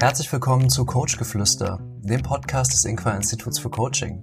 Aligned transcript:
Herzlich 0.00 0.32
willkommen 0.32 0.70
zu 0.70 0.84
Coachgeflüster, 0.84 1.80
dem 2.02 2.22
Podcast 2.22 2.72
des 2.72 2.84
Inqua 2.84 3.16
Instituts 3.16 3.58
für 3.58 3.68
Coaching. 3.68 4.22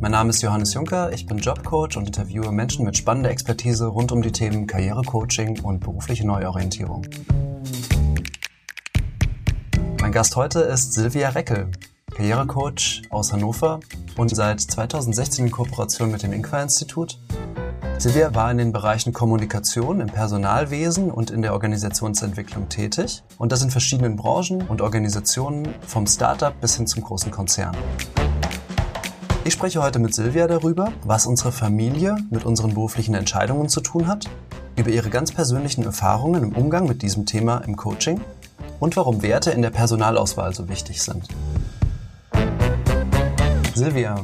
Mein 0.00 0.12
Name 0.12 0.30
ist 0.30 0.42
Johannes 0.42 0.74
Juncker, 0.74 1.12
ich 1.12 1.26
bin 1.26 1.38
Jobcoach 1.38 1.96
und 1.96 2.06
interviewe 2.06 2.52
Menschen 2.52 2.84
mit 2.84 2.96
spannender 2.96 3.30
Expertise 3.30 3.86
rund 3.86 4.12
um 4.12 4.22
die 4.22 4.30
Themen 4.30 4.68
Karrierecoaching 4.68 5.58
und 5.64 5.80
berufliche 5.80 6.24
Neuorientierung. 6.24 7.04
Mein 10.00 10.12
Gast 10.12 10.36
heute 10.36 10.60
ist 10.60 10.92
Silvia 10.92 11.30
Reckel, 11.30 11.72
Karrierecoach 12.14 13.02
aus 13.10 13.32
Hannover 13.32 13.80
und 14.16 14.28
seit 14.32 14.60
2016 14.60 15.46
in 15.46 15.50
Kooperation 15.50 16.12
mit 16.12 16.22
dem 16.22 16.32
Inqua 16.32 16.62
Institut 16.62 17.18
Silvia 18.02 18.34
war 18.34 18.50
in 18.50 18.58
den 18.58 18.72
Bereichen 18.72 19.12
Kommunikation, 19.12 20.00
im 20.00 20.08
Personalwesen 20.08 21.08
und 21.12 21.30
in 21.30 21.40
der 21.40 21.52
Organisationsentwicklung 21.52 22.68
tätig 22.68 23.22
und 23.38 23.52
das 23.52 23.62
in 23.62 23.70
verschiedenen 23.70 24.16
Branchen 24.16 24.62
und 24.62 24.80
Organisationen 24.80 25.68
vom 25.86 26.08
Startup 26.08 26.52
bis 26.60 26.76
hin 26.76 26.88
zum 26.88 27.04
großen 27.04 27.30
Konzern. 27.30 27.76
Ich 29.44 29.52
spreche 29.52 29.80
heute 29.80 30.00
mit 30.00 30.16
Silvia 30.16 30.48
darüber, 30.48 30.90
was 31.04 31.26
unsere 31.26 31.52
Familie 31.52 32.16
mit 32.28 32.44
unseren 32.44 32.74
beruflichen 32.74 33.14
Entscheidungen 33.14 33.68
zu 33.68 33.80
tun 33.80 34.08
hat, 34.08 34.24
über 34.74 34.90
ihre 34.90 35.08
ganz 35.08 35.30
persönlichen 35.30 35.84
Erfahrungen 35.84 36.42
im 36.42 36.56
Umgang 36.56 36.88
mit 36.88 37.02
diesem 37.02 37.24
Thema 37.24 37.58
im 37.58 37.76
Coaching 37.76 38.20
und 38.80 38.96
warum 38.96 39.22
Werte 39.22 39.52
in 39.52 39.62
der 39.62 39.70
Personalauswahl 39.70 40.52
so 40.52 40.68
wichtig 40.68 41.00
sind. 41.00 41.28
Silvia, 43.76 44.16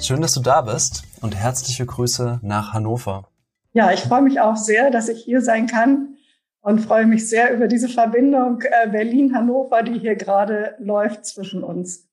schön, 0.00 0.22
dass 0.22 0.34
du 0.34 0.40
da 0.40 0.60
bist 0.60 1.05
und 1.20 1.36
herzliche 1.36 1.86
Grüße 1.86 2.40
nach 2.42 2.72
Hannover. 2.72 3.28
Ja, 3.72 3.92
ich 3.92 4.00
freue 4.00 4.22
mich 4.22 4.40
auch 4.40 4.56
sehr, 4.56 4.90
dass 4.90 5.08
ich 5.08 5.22
hier 5.22 5.42
sein 5.42 5.66
kann 5.66 6.16
und 6.60 6.80
freue 6.80 7.06
mich 7.06 7.28
sehr 7.28 7.54
über 7.54 7.68
diese 7.68 7.88
Verbindung 7.88 8.62
äh, 8.62 8.88
Berlin-Hannover, 8.88 9.82
die 9.82 9.98
hier 9.98 10.16
gerade 10.16 10.74
läuft 10.78 11.26
zwischen 11.26 11.62
uns. 11.62 12.06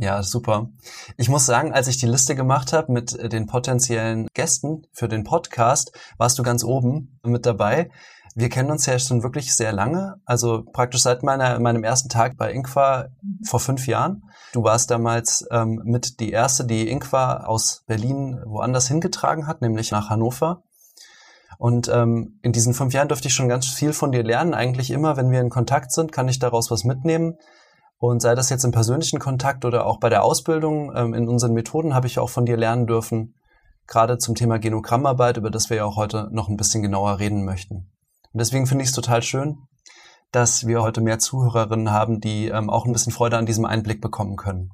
Ja, 0.00 0.22
super. 0.22 0.70
Ich 1.16 1.28
muss 1.28 1.46
sagen, 1.46 1.72
als 1.72 1.88
ich 1.88 1.96
die 1.96 2.06
Liste 2.06 2.36
gemacht 2.36 2.72
habe 2.72 2.92
mit 2.92 3.18
äh, 3.18 3.28
den 3.28 3.46
potenziellen 3.46 4.28
Gästen 4.34 4.86
für 4.92 5.08
den 5.08 5.24
Podcast, 5.24 5.92
warst 6.18 6.38
du 6.38 6.42
ganz 6.42 6.62
oben 6.62 7.18
mit 7.24 7.46
dabei. 7.46 7.90
Wir 8.38 8.50
kennen 8.50 8.70
uns 8.70 8.86
ja 8.86 8.96
schon 9.00 9.24
wirklich 9.24 9.52
sehr 9.56 9.72
lange, 9.72 10.20
also 10.24 10.62
praktisch 10.72 11.02
seit 11.02 11.24
meiner, 11.24 11.58
meinem 11.58 11.82
ersten 11.82 12.08
Tag 12.08 12.36
bei 12.36 12.52
Inqua 12.52 13.08
vor 13.44 13.58
fünf 13.58 13.88
Jahren. 13.88 14.22
Du 14.52 14.62
warst 14.62 14.92
damals 14.92 15.44
ähm, 15.50 15.82
mit 15.84 16.20
die 16.20 16.30
erste, 16.30 16.64
die 16.64 16.88
Inqua 16.88 17.38
aus 17.38 17.82
Berlin 17.88 18.40
woanders 18.46 18.86
hingetragen 18.86 19.48
hat, 19.48 19.60
nämlich 19.60 19.90
nach 19.90 20.08
Hannover. 20.08 20.62
Und 21.58 21.88
ähm, 21.88 22.38
in 22.42 22.52
diesen 22.52 22.74
fünf 22.74 22.94
Jahren 22.94 23.08
dürfte 23.08 23.26
ich 23.26 23.34
schon 23.34 23.48
ganz 23.48 23.66
viel 23.66 23.92
von 23.92 24.12
dir 24.12 24.22
lernen. 24.22 24.54
Eigentlich 24.54 24.92
immer, 24.92 25.16
wenn 25.16 25.32
wir 25.32 25.40
in 25.40 25.50
Kontakt 25.50 25.90
sind, 25.90 26.12
kann 26.12 26.28
ich 26.28 26.38
daraus 26.38 26.70
was 26.70 26.84
mitnehmen. 26.84 27.38
Und 27.98 28.22
sei 28.22 28.36
das 28.36 28.50
jetzt 28.50 28.62
im 28.62 28.70
persönlichen 28.70 29.18
Kontakt 29.18 29.64
oder 29.64 29.84
auch 29.84 29.98
bei 29.98 30.10
der 30.10 30.22
Ausbildung 30.22 30.92
ähm, 30.94 31.12
in 31.12 31.28
unseren 31.28 31.54
Methoden, 31.54 31.92
habe 31.92 32.06
ich 32.06 32.20
auch 32.20 32.30
von 32.30 32.46
dir 32.46 32.56
lernen 32.56 32.86
dürfen, 32.86 33.34
gerade 33.88 34.16
zum 34.18 34.36
Thema 34.36 34.60
Genogrammarbeit, 34.60 35.38
über 35.38 35.50
das 35.50 35.70
wir 35.70 35.78
ja 35.78 35.84
auch 35.84 35.96
heute 35.96 36.28
noch 36.30 36.48
ein 36.48 36.56
bisschen 36.56 36.82
genauer 36.82 37.18
reden 37.18 37.44
möchten. 37.44 37.90
Und 38.32 38.40
deswegen 38.40 38.66
finde 38.66 38.84
ich 38.84 38.90
es 38.90 38.94
total 38.94 39.22
schön, 39.22 39.58
dass 40.32 40.66
wir 40.66 40.82
heute 40.82 41.00
mehr 41.00 41.18
Zuhörerinnen 41.18 41.90
haben, 41.90 42.20
die 42.20 42.48
ähm, 42.48 42.68
auch 42.68 42.84
ein 42.84 42.92
bisschen 42.92 43.12
Freude 43.12 43.38
an 43.38 43.46
diesem 43.46 43.64
Einblick 43.64 44.00
bekommen 44.00 44.36
können. 44.36 44.70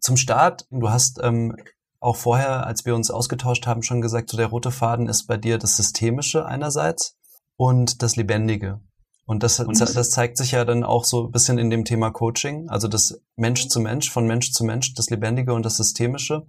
Zum 0.00 0.16
Start, 0.16 0.66
du 0.70 0.88
hast 0.90 1.18
ähm, 1.20 1.56
auch 1.98 2.16
vorher, 2.16 2.64
als 2.66 2.84
wir 2.84 2.94
uns 2.94 3.10
ausgetauscht 3.10 3.66
haben, 3.66 3.82
schon 3.82 4.00
gesagt, 4.00 4.30
so 4.30 4.36
der 4.36 4.46
rote 4.46 4.70
Faden 4.70 5.08
ist 5.08 5.26
bei 5.26 5.36
dir 5.36 5.58
das 5.58 5.76
Systemische 5.76 6.46
einerseits 6.46 7.16
und 7.56 8.02
das 8.02 8.14
Lebendige. 8.14 8.80
Und 9.24 9.42
das, 9.42 9.56
das 9.56 10.10
zeigt 10.10 10.36
sich 10.38 10.52
ja 10.52 10.64
dann 10.64 10.84
auch 10.84 11.04
so 11.04 11.26
ein 11.26 11.32
bisschen 11.32 11.58
in 11.58 11.68
dem 11.68 11.84
Thema 11.84 12.10
Coaching, 12.12 12.68
also 12.68 12.86
das 12.86 13.20
Mensch 13.34 13.66
zu 13.66 13.80
Mensch, 13.80 14.08
von 14.08 14.24
Mensch 14.24 14.52
zu 14.52 14.62
Mensch, 14.62 14.94
das 14.94 15.10
Lebendige 15.10 15.52
und 15.52 15.66
das 15.66 15.78
Systemische. 15.78 16.46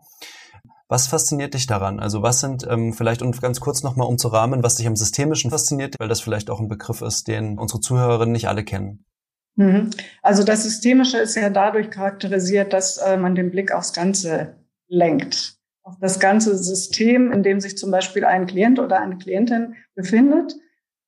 Was 0.90 1.08
fasziniert 1.08 1.53
dich 1.53 1.68
daran? 1.68 2.00
Also 2.00 2.22
was 2.22 2.40
sind 2.40 2.66
ähm, 2.70 2.94
vielleicht 2.94 3.22
und 3.22 3.42
ganz 3.42 3.59
kurz 3.59 3.84
nochmal 3.84 4.08
um 4.08 4.18
zu 4.18 4.30
rahmen, 4.30 4.64
was 4.64 4.75
dich 4.75 4.88
am 4.88 4.96
Systemischen 4.96 5.52
fasziniert, 5.52 5.96
weil 6.00 6.08
das 6.08 6.22
vielleicht 6.22 6.50
auch 6.50 6.62
ein 6.62 6.70
Begriff 6.70 7.02
ist, 7.02 7.28
den 7.28 7.58
unsere 7.58 7.81
Zuhörerinnen 7.81 8.31
nicht 8.31 8.48
alle 8.48 8.64
kennen. 8.64 9.06
Mhm. 9.56 9.90
Also 10.22 10.44
das 10.44 10.64
Systemische 10.64 11.18
ist 11.18 11.36
ja 11.36 11.50
dadurch 11.50 11.90
charakterisiert, 11.90 12.72
dass 12.72 12.98
äh, 12.98 13.18
man 13.18 13.36
den 13.36 13.52
Blick 13.52 13.74
aufs 13.74 13.92
Ganze 13.92 14.56
lenkt. 14.88 15.58
Auf 15.84 15.96
das 16.00 16.20
ganze 16.20 16.58
System, 16.58 17.31
in 17.31 17.44
dem 17.44 17.59
sich 17.59 17.78
zum 17.78 17.92
Beispiel 17.92 18.24
ein 18.24 18.46
Klient 18.46 18.80
oder 18.80 19.02
eine 19.02 19.18
Klientin 19.18 19.75
befindet, 19.96 20.56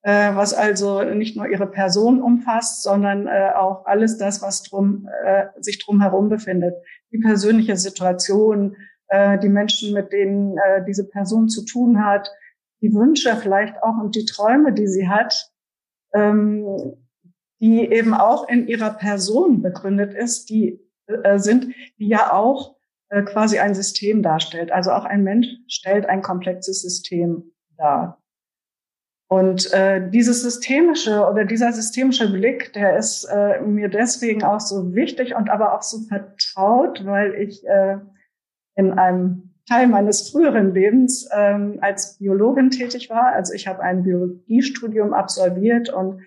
äh, 0.02 0.34
was 0.34 0.52
also 0.52 1.02
nicht 1.02 1.36
nur 1.36 1.48
ihre 1.48 1.66
Person 1.66 2.22
umfasst, 2.22 2.82
sondern 2.82 3.26
äh, 3.26 3.50
auch 3.54 3.86
alles 3.86 4.18
das, 4.18 4.42
was 4.42 4.62
drum, 4.62 5.08
äh, 5.24 5.46
sich 5.60 5.78
drumherum 5.78 6.28
befindet. 6.28 6.74
Die 7.12 7.18
persönliche 7.18 7.76
Situation, 7.76 8.76
äh, 9.10 9.38
die 9.38 9.48
Menschen, 9.48 9.92
mit 9.92 10.12
denen 10.12 10.56
äh, 10.58 10.84
diese 10.84 11.06
Person 11.08 11.48
zu 11.48 11.64
tun 11.64 12.04
hat, 12.04 12.30
die 12.80 12.94
Wünsche 12.94 13.36
vielleicht 13.36 13.82
auch 13.82 13.98
und 14.02 14.14
die 14.14 14.24
Träume, 14.24 14.72
die 14.72 14.86
sie 14.86 15.08
hat, 15.08 15.50
ähm, 16.14 16.96
die 17.60 17.90
eben 17.92 18.14
auch 18.14 18.48
in 18.48 18.66
ihrer 18.66 18.90
Person 18.90 19.60
begründet 19.60 20.14
ist, 20.14 20.48
die 20.48 20.80
äh, 21.06 21.38
sind, 21.38 21.74
die 21.98 22.08
ja 22.08 22.32
auch 22.32 22.76
quasi 23.24 23.58
ein 23.58 23.74
System 23.74 24.22
darstellt. 24.22 24.70
Also 24.70 24.92
auch 24.92 25.04
ein 25.04 25.24
Mensch 25.24 25.48
stellt 25.66 26.06
ein 26.06 26.22
komplexes 26.22 26.80
System 26.80 27.50
dar. 27.76 28.20
Und 29.32 29.72
äh, 29.72 30.10
dieses 30.10 30.42
systemische 30.42 31.24
oder 31.24 31.44
dieser 31.44 31.72
systemische 31.72 32.32
Blick, 32.32 32.72
der 32.72 32.96
ist 32.96 33.24
äh, 33.24 33.60
mir 33.60 33.88
deswegen 33.88 34.42
auch 34.42 34.58
so 34.58 34.92
wichtig 34.92 35.36
und 35.36 35.50
aber 35.50 35.74
auch 35.74 35.82
so 35.82 36.00
vertraut, 36.08 37.04
weil 37.04 37.34
ich 37.34 37.64
äh, 37.64 37.98
in 38.80 38.98
einem 38.98 39.50
Teil 39.68 39.86
meines 39.86 40.30
früheren 40.30 40.74
Lebens 40.74 41.28
ähm, 41.32 41.78
als 41.80 42.18
Biologin 42.18 42.70
tätig 42.70 43.10
war. 43.10 43.32
Also 43.32 43.52
ich 43.52 43.68
habe 43.68 43.80
ein 43.82 44.02
Biologiestudium 44.02 45.12
absolviert 45.12 45.90
und 45.90 46.22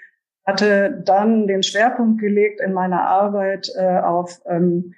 hatte 0.46 1.02
dann 1.06 1.47
den 1.47 1.64
Schwerpunkt 1.64 2.22
gelegt 2.22 2.62
in 2.62 2.74
meiner 2.74 3.02
Arbeit 3.02 3.69
äh, 3.75 4.00
auf 4.00 4.41
ähm, 4.46 4.94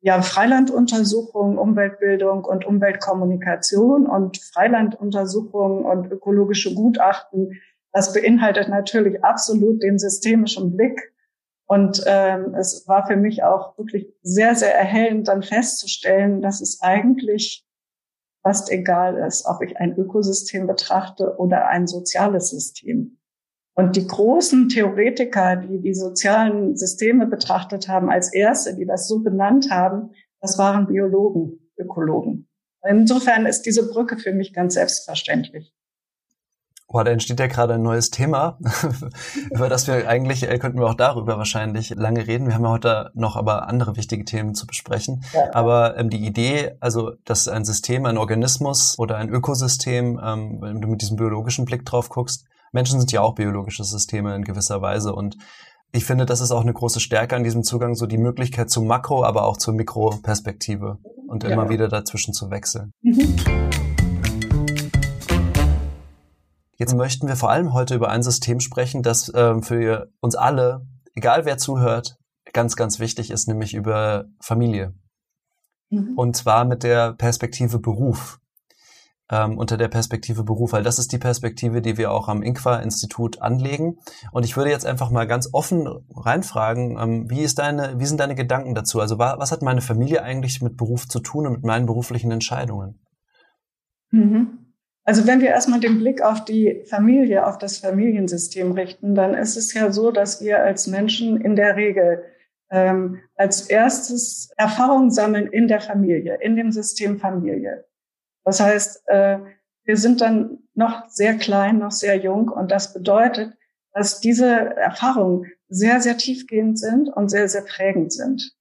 ja, 0.00 0.20
Freilanduntersuchungen, 0.20 1.58
Umweltbildung 1.58 2.44
und 2.44 2.66
Umweltkommunikation 2.66 4.06
und 4.06 4.38
Freilanduntersuchungen 4.38 5.84
und 5.84 6.10
ökologische 6.10 6.74
Gutachten. 6.74 7.60
Das 7.92 8.12
beinhaltet 8.12 8.68
natürlich 8.68 9.24
absolut 9.24 9.82
den 9.82 9.98
systemischen 9.98 10.76
Blick 10.76 11.11
und 11.72 12.02
ähm, 12.04 12.54
es 12.54 12.86
war 12.86 13.06
für 13.06 13.16
mich 13.16 13.44
auch 13.44 13.78
wirklich 13.78 14.06
sehr, 14.20 14.54
sehr 14.54 14.78
erhellend, 14.78 15.28
dann 15.28 15.42
festzustellen, 15.42 16.42
dass 16.42 16.60
es 16.60 16.82
eigentlich 16.82 17.66
fast 18.42 18.70
egal 18.70 19.16
ist, 19.26 19.46
ob 19.46 19.62
ich 19.62 19.78
ein 19.78 19.96
Ökosystem 19.96 20.66
betrachte 20.66 21.38
oder 21.38 21.68
ein 21.68 21.86
soziales 21.86 22.50
System. 22.50 23.16
Und 23.74 23.96
die 23.96 24.06
großen 24.06 24.68
Theoretiker, 24.68 25.56
die 25.56 25.80
die 25.80 25.94
sozialen 25.94 26.76
Systeme 26.76 27.26
betrachtet 27.26 27.88
haben 27.88 28.10
als 28.10 28.34
erste, 28.34 28.76
die 28.76 28.84
das 28.84 29.08
so 29.08 29.20
benannt 29.20 29.70
haben, 29.70 30.10
das 30.42 30.58
waren 30.58 30.86
Biologen, 30.86 31.70
Ökologen. 31.78 32.50
Insofern 32.86 33.46
ist 33.46 33.62
diese 33.62 33.88
Brücke 33.88 34.18
für 34.18 34.34
mich 34.34 34.52
ganz 34.52 34.74
selbstverständlich. 34.74 35.72
Boah, 36.92 37.04
da 37.04 37.10
entsteht 37.10 37.40
ja 37.40 37.46
gerade 37.46 37.74
ein 37.74 37.82
neues 37.82 38.10
Thema, 38.10 38.58
über 39.50 39.70
das 39.70 39.86
wir 39.86 40.06
eigentlich, 40.06 40.46
äh, 40.46 40.58
könnten 40.58 40.78
wir 40.78 40.86
auch 40.86 40.94
darüber 40.94 41.38
wahrscheinlich 41.38 41.90
lange 41.96 42.26
reden. 42.26 42.46
Wir 42.46 42.54
haben 42.54 42.64
ja 42.64 42.70
heute 42.70 43.10
noch 43.14 43.34
aber 43.34 43.66
andere 43.66 43.96
wichtige 43.96 44.26
Themen 44.26 44.54
zu 44.54 44.66
besprechen. 44.66 45.24
Ja. 45.32 45.54
Aber 45.54 45.96
ähm, 45.96 46.10
die 46.10 46.26
Idee, 46.26 46.76
also 46.80 47.12
dass 47.24 47.48
ein 47.48 47.64
System, 47.64 48.04
ein 48.04 48.18
Organismus 48.18 48.98
oder 48.98 49.16
ein 49.16 49.30
Ökosystem, 49.30 50.20
ähm, 50.22 50.58
wenn 50.60 50.82
du 50.82 50.88
mit 50.88 51.00
diesem 51.00 51.16
biologischen 51.16 51.64
Blick 51.64 51.86
drauf 51.86 52.10
guckst, 52.10 52.44
Menschen 52.72 53.00
sind 53.00 53.10
ja 53.10 53.22
auch 53.22 53.34
biologische 53.34 53.84
Systeme 53.84 54.36
in 54.36 54.44
gewisser 54.44 54.82
Weise 54.82 55.14
und 55.14 55.38
ich 55.94 56.04
finde, 56.04 56.24
das 56.24 56.40
ist 56.40 56.52
auch 56.52 56.62
eine 56.62 56.72
große 56.72 57.00
Stärke 57.00 57.36
an 57.36 57.44
diesem 57.44 57.64
Zugang, 57.64 57.94
so 57.94 58.06
die 58.06 58.16
Möglichkeit 58.16 58.70
zur 58.70 58.84
Makro, 58.84 59.24
aber 59.24 59.44
auch 59.44 59.58
zur 59.58 59.74
Mikroperspektive 59.74 60.98
und 61.26 61.44
immer 61.44 61.64
ja. 61.64 61.68
wieder 61.68 61.88
dazwischen 61.88 62.32
zu 62.32 62.50
wechseln. 62.50 62.92
Mhm. 63.02 63.91
Jetzt 66.82 66.96
möchten 66.96 67.28
wir 67.28 67.36
vor 67.36 67.48
allem 67.48 67.74
heute 67.74 67.94
über 67.94 68.08
ein 68.08 68.24
System 68.24 68.58
sprechen, 68.58 69.04
das 69.04 69.30
ähm, 69.36 69.62
für 69.62 70.10
uns 70.18 70.34
alle, 70.34 70.84
egal 71.14 71.44
wer 71.44 71.56
zuhört, 71.56 72.16
ganz, 72.52 72.74
ganz 72.74 72.98
wichtig 72.98 73.30
ist, 73.30 73.46
nämlich 73.46 73.72
über 73.72 74.24
Familie. 74.40 74.92
Mhm. 75.90 76.14
Und 76.16 76.36
zwar 76.36 76.64
mit 76.64 76.82
der 76.82 77.12
Perspektive 77.12 77.78
Beruf. 77.78 78.40
Ähm, 79.30 79.58
unter 79.58 79.76
der 79.76 79.86
Perspektive 79.86 80.42
Beruf, 80.42 80.72
weil 80.72 80.82
das 80.82 80.98
ist 80.98 81.12
die 81.12 81.18
Perspektive, 81.18 81.82
die 81.82 81.98
wir 81.98 82.10
auch 82.10 82.26
am 82.26 82.42
Inqua-Institut 82.42 83.40
anlegen. 83.40 84.00
Und 84.32 84.44
ich 84.44 84.56
würde 84.56 84.70
jetzt 84.70 84.84
einfach 84.84 85.10
mal 85.10 85.28
ganz 85.28 85.50
offen 85.52 85.86
reinfragen, 86.16 86.98
ähm, 86.98 87.30
wie, 87.30 87.42
ist 87.42 87.60
deine, 87.60 88.00
wie 88.00 88.06
sind 88.06 88.18
deine 88.18 88.34
Gedanken 88.34 88.74
dazu? 88.74 88.98
Also 88.98 89.20
was 89.20 89.52
hat 89.52 89.62
meine 89.62 89.82
Familie 89.82 90.24
eigentlich 90.24 90.60
mit 90.60 90.76
Beruf 90.76 91.06
zu 91.06 91.20
tun 91.20 91.46
und 91.46 91.52
mit 91.52 91.64
meinen 91.64 91.86
beruflichen 91.86 92.32
Entscheidungen? 92.32 92.98
Mhm. 94.10 94.61
Also 95.04 95.26
wenn 95.26 95.40
wir 95.40 95.48
erstmal 95.48 95.80
den 95.80 95.98
Blick 95.98 96.22
auf 96.22 96.44
die 96.44 96.84
Familie, 96.88 97.46
auf 97.46 97.58
das 97.58 97.78
Familiensystem 97.78 98.72
richten, 98.72 99.14
dann 99.14 99.34
ist 99.34 99.56
es 99.56 99.74
ja 99.74 99.90
so, 99.90 100.12
dass 100.12 100.40
wir 100.40 100.62
als 100.62 100.86
Menschen 100.86 101.40
in 101.40 101.56
der 101.56 101.76
Regel 101.76 102.24
ähm, 102.70 103.20
als 103.34 103.68
erstes 103.68 104.50
Erfahrungen 104.56 105.10
sammeln 105.10 105.46
in 105.46 105.68
der 105.68 105.80
Familie, 105.80 106.38
in 106.40 106.56
dem 106.56 106.70
System 106.70 107.18
Familie. 107.18 107.84
Das 108.44 108.60
heißt, 108.60 109.02
äh, 109.08 109.38
wir 109.84 109.96
sind 109.96 110.20
dann 110.20 110.58
noch 110.74 111.08
sehr 111.08 111.36
klein, 111.36 111.78
noch 111.78 111.90
sehr 111.90 112.16
jung 112.16 112.48
und 112.48 112.70
das 112.70 112.94
bedeutet, 112.94 113.52
dass 113.92 114.20
diese 114.20 114.48
Erfahrungen 114.48 115.52
sehr, 115.68 116.00
sehr 116.00 116.16
tiefgehend 116.16 116.78
sind 116.78 117.08
und 117.08 117.28
sehr, 117.28 117.48
sehr 117.48 117.62
prägend 117.62 118.12
sind. 118.12 118.54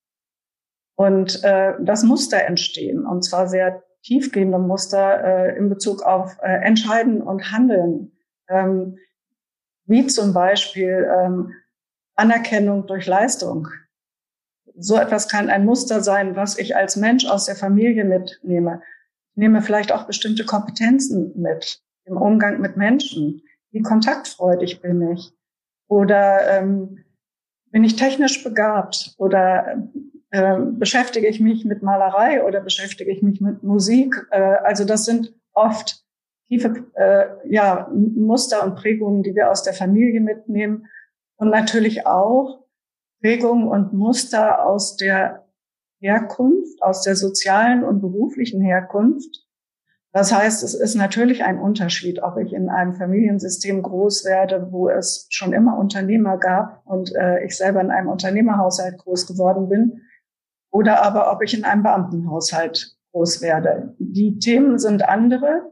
Und 0.96 1.44
äh, 1.44 1.74
das 1.80 2.04
Muster 2.04 2.44
entstehen, 2.44 3.06
und 3.06 3.24
zwar 3.24 3.48
sehr 3.48 3.84
tiefgehende 4.04 4.60
Muster 4.60 5.24
äh, 5.24 5.58
in 5.58 5.70
Bezug 5.70 6.04
auf 6.04 6.38
äh, 6.42 6.64
Entscheiden 6.64 7.22
und 7.22 7.52
Handeln, 7.52 8.12
ähm, 8.50 8.98
wie 9.86 10.08
zum 10.08 10.34
Beispiel 10.34 11.08
ähm, 11.10 11.54
Anerkennung 12.16 12.88
durch 12.88 13.08
Leistung. 13.08 13.68
So 14.78 14.98
etwas 14.98 15.28
kann 15.28 15.50
ein 15.50 15.66
Muster 15.66 16.02
sein, 16.02 16.36
was 16.36 16.58
ich 16.58 16.76
als 16.76 16.96
Mensch 16.96 17.26
aus 17.26 17.46
der 17.46 17.56
Familie 17.56 18.06
mitnehme. 18.06 18.82
Ich 19.32 19.38
nehme 19.38 19.62
vielleicht 19.62 19.92
auch 19.92 20.06
bestimmte 20.08 20.46
Kompetenzen 20.46 21.34
mit 21.40 21.82
im 22.06 22.18
Umgang 22.18 22.60
mit 22.60 22.78
Menschen. 22.78 23.42
Wie 23.72 23.82
kontaktfreudig 23.82 24.82
bin 24.82 25.12
ich? 25.12 25.34
Oder 25.88 26.60
ähm, 26.60 27.04
bin 27.72 27.84
ich 27.84 27.96
technisch 27.96 28.44
begabt? 28.44 29.14
Oder 29.18 29.90
äh, 30.32 30.58
beschäftige 30.60 31.28
ich 31.28 31.40
mich 31.40 31.66
mit 31.66 31.84
Malerei 31.84 32.44
oder 32.44 32.62
beschäftige 32.62 33.12
ich 33.12 33.22
mich 33.22 33.42
mit 33.42 33.64
Musik? 33.64 34.16
Äh, 34.32 34.40
also 34.40 34.86
das 34.86 35.06
sind 35.06 35.34
oft 35.54 36.04
tiefe 36.48 36.86
äh, 36.96 37.26
ja, 37.50 37.90
Muster 37.94 38.64
und 38.64 38.76
Prägungen, 38.76 39.24
die 39.24 39.36
wir 39.36 39.52
aus 39.52 39.64
der 39.64 39.74
Familie 39.74 40.22
mitnehmen. 40.22 40.88
Und 41.36 41.50
natürlich 41.50 42.06
auch 42.06 42.66
Prägungen 43.22 43.68
und 43.68 43.94
Muster 43.94 44.66
aus 44.66 44.96
der 44.96 45.48
Herkunft, 46.00 46.82
aus 46.82 47.04
der 47.04 47.16
sozialen 47.16 47.84
und 47.84 48.02
beruflichen 48.02 48.62
Herkunft. 48.62 49.46
Das 50.14 50.34
heißt, 50.34 50.64
es 50.64 50.74
ist 50.74 50.96
natürlich 50.96 51.44
ein 51.44 51.58
Unterschied, 51.58 52.22
ob 52.22 52.38
ich 52.38 52.54
in 52.54 52.70
einem 52.70 52.94
Familiensystem 52.94 53.82
groß 53.82 54.26
werde, 54.26 54.68
wo 54.72 54.90
es 54.90 55.28
schon 55.30 55.54
immer 55.54 55.78
Unternehmer 55.78 56.38
gab 56.38 56.86
und 56.86 57.16
äh, 57.16 57.44
ich 57.46 57.56
selber 57.56 57.80
in 57.80 57.92
einem 57.92 58.10
Unternehmerhaushalt 58.10 58.98
groß 58.98 59.26
geworden 59.26 59.70
bin, 59.70 60.02
oder 60.72 61.04
aber 61.04 61.32
ob 61.32 61.44
ich 61.44 61.54
in 61.54 61.64
einem 61.64 61.84
Beamtenhaushalt 61.84 62.98
groß 63.12 63.42
werde. 63.42 63.96
Die 64.00 64.40
Themen 64.40 64.80
sind 64.80 65.08
andere, 65.08 65.72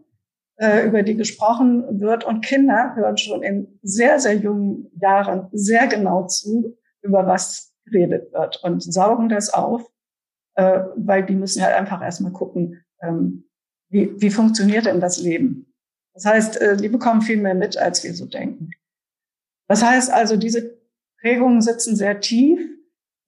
äh, 0.58 0.86
über 0.86 1.04
die 1.04 1.16
gesprochen 1.16 2.02
wird 2.02 2.26
und 2.26 2.44
Kinder 2.44 2.96
hören 2.96 3.18
schon 3.18 3.42
in 3.42 3.80
sehr, 3.82 4.20
sehr 4.20 4.36
jungen 4.36 4.92
Jahren 5.02 5.48
sehr 5.52 5.88
genau 5.88 6.28
zu, 6.28 6.78
über 7.02 7.26
was 7.26 7.74
geredet 7.86 8.34
wird 8.34 8.62
und 8.64 8.84
saugen 8.84 9.30
das 9.30 9.54
auf, 9.54 9.90
äh, 10.56 10.82
weil 10.98 11.26
die 11.26 11.36
müssen 11.36 11.64
halt 11.64 11.76
einfach 11.76 12.02
erstmal 12.02 12.34
gucken, 12.34 12.84
ähm, 13.02 13.50
wie, 13.90 14.14
wie 14.22 14.30
funktioniert 14.30 14.86
denn 14.86 15.00
das 15.00 15.22
Leben. 15.22 15.74
Das 16.14 16.26
heißt, 16.26 16.62
äh, 16.62 16.78
die 16.78 16.90
bekommen 16.90 17.22
viel 17.22 17.38
mehr 17.38 17.56
mit, 17.56 17.78
als 17.78 18.04
wir 18.04 18.14
so 18.14 18.26
denken. 18.26 18.72
Das 19.70 19.84
heißt 19.84 20.12
also, 20.12 20.36
diese 20.36 20.78
Prägungen 21.22 21.62
sitzen 21.62 21.96
sehr 21.96 22.20
tief 22.20 22.60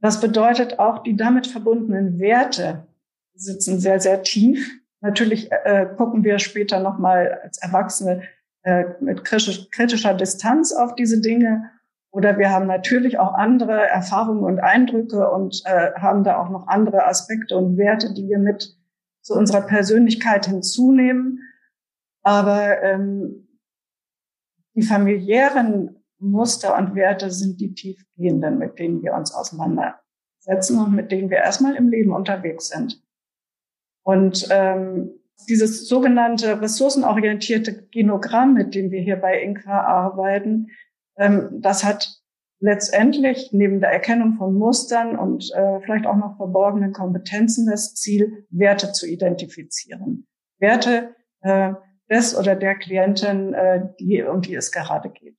das 0.02 0.20
bedeutet 0.20 0.80
auch, 0.80 1.04
die 1.04 1.16
damit 1.16 1.48
verbundenen 1.48 2.20
Werte 2.20 2.88
sitzen 3.36 3.80
sehr, 3.80 4.00
sehr 4.00 4.24
tief. 4.24 4.70
Natürlich 5.00 5.52
äh, 5.52 5.88
gucken 5.96 6.24
wir 6.24 6.40
später 6.40 6.80
nochmal 6.80 7.40
als 7.44 7.60
Erwachsene 7.60 8.24
äh, 8.64 8.86
mit 9.00 9.24
kritischer 9.24 10.14
Distanz 10.14 10.74
auf 10.74 10.96
diese 10.96 11.22
Dinge. 11.22 11.70
Oder 12.12 12.38
wir 12.38 12.50
haben 12.50 12.68
natürlich 12.68 13.20
auch 13.20 13.34
andere 13.34 13.88
Erfahrungen 13.88 14.44
und 14.44 14.60
Eindrücke 14.60 15.30
und 15.30 15.62
äh, 15.66 15.94
haben 15.94 16.24
da 16.24 16.38
auch 16.38 16.50
noch 16.50 16.68
andere 16.68 17.06
Aspekte 17.06 17.56
und 17.56 17.78
Werte, 17.78 18.14
die 18.14 18.28
wir 18.28 18.40
mit 18.40 18.76
zu 19.22 19.36
unserer 19.36 19.62
Persönlichkeit 19.62 20.48
hinzunehmen. 20.48 21.40
Aber 22.24 22.82
ähm, 22.82 23.48
die 24.76 24.82
familiären 24.82 26.01
Muster 26.22 26.78
und 26.78 26.96
Werte 26.96 27.32
sind 27.32 27.60
die 27.60 27.74
tiefgehenden, 27.74 28.58
mit 28.58 28.80
denen 28.80 29.02
wir 29.02 29.14
uns 29.14 29.34
auseinandersetzen 29.34 30.80
und 30.80 30.96
mit 30.96 31.12
denen 31.12 31.30
wir 31.30 31.38
erstmal 31.38 31.76
im 31.76 31.90
Leben 31.90 32.14
unterwegs 32.14 32.70
sind. 32.70 33.04
Und 34.04 34.48
ähm, 34.52 35.12
dieses 35.50 35.88
sogenannte 35.88 36.62
ressourcenorientierte 36.62 37.88
Genogramm, 37.88 38.54
mit 38.54 38.76
dem 38.76 38.92
wir 38.92 39.02
hier 39.02 39.18
bei 39.18 39.42
Inka 39.42 39.82
arbeiten, 39.82 40.68
ähm, 41.18 41.50
das 41.62 41.84
hat 41.84 42.22
letztendlich 42.60 43.52
neben 43.52 43.80
der 43.80 43.92
Erkennung 43.92 44.36
von 44.38 44.54
Mustern 44.54 45.18
und 45.18 45.52
äh, 45.54 45.82
vielleicht 45.82 46.06
auch 46.06 46.16
noch 46.16 46.38
verborgenen 46.38 46.94
Kompetenzen 46.94 47.68
das 47.68 47.96
Ziel, 47.96 48.46
Werte 48.52 48.92
zu 48.92 49.08
identifizieren. 49.08 50.28
Werte 50.60 51.16
äh, 51.42 51.74
des 52.10 52.38
oder 52.38 52.56
der 52.56 52.76
Klientin, 52.76 53.54
äh, 53.54 53.88
die, 54.00 54.22
um 54.24 54.42
die 54.42 54.56
es 54.56 54.72
gerade 54.72 55.10
geht. 55.10 55.38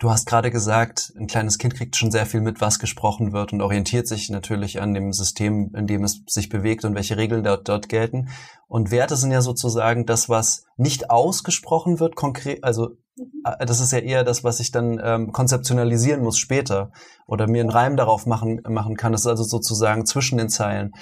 Du 0.00 0.10
hast 0.10 0.26
gerade 0.26 0.52
gesagt, 0.52 1.12
ein 1.18 1.26
kleines 1.26 1.58
Kind 1.58 1.74
kriegt 1.74 1.96
schon 1.96 2.12
sehr 2.12 2.24
viel 2.24 2.40
mit, 2.40 2.60
was 2.60 2.78
gesprochen 2.78 3.32
wird 3.32 3.52
und 3.52 3.60
orientiert 3.60 4.06
sich 4.06 4.30
natürlich 4.30 4.80
an 4.80 4.94
dem 4.94 5.12
System, 5.12 5.72
in 5.74 5.88
dem 5.88 6.04
es 6.04 6.22
sich 6.28 6.48
bewegt 6.48 6.84
und 6.84 6.94
welche 6.94 7.16
Regeln 7.16 7.42
dort, 7.42 7.68
dort 7.68 7.88
gelten. 7.88 8.28
Und 8.68 8.92
Werte 8.92 9.16
sind 9.16 9.32
ja 9.32 9.42
sozusagen 9.42 10.06
das, 10.06 10.28
was 10.28 10.66
nicht 10.76 11.10
ausgesprochen 11.10 11.98
wird, 11.98 12.14
konkret, 12.14 12.62
also 12.62 12.90
äh, 13.44 13.66
das 13.66 13.80
ist 13.80 13.92
ja 13.92 13.98
eher 13.98 14.22
das, 14.22 14.44
was 14.44 14.60
ich 14.60 14.70
dann 14.70 15.00
ähm, 15.02 15.32
konzeptionalisieren 15.32 16.22
muss 16.22 16.38
später 16.38 16.92
oder 17.26 17.48
mir 17.48 17.60
einen 17.60 17.70
Reim 17.70 17.96
darauf 17.96 18.24
machen, 18.24 18.60
machen 18.68 18.96
kann. 18.96 19.10
Das 19.10 19.22
ist 19.22 19.26
also 19.26 19.42
sozusagen 19.42 20.06
zwischen 20.06 20.38
den 20.38 20.48
Zeilen. 20.48 20.92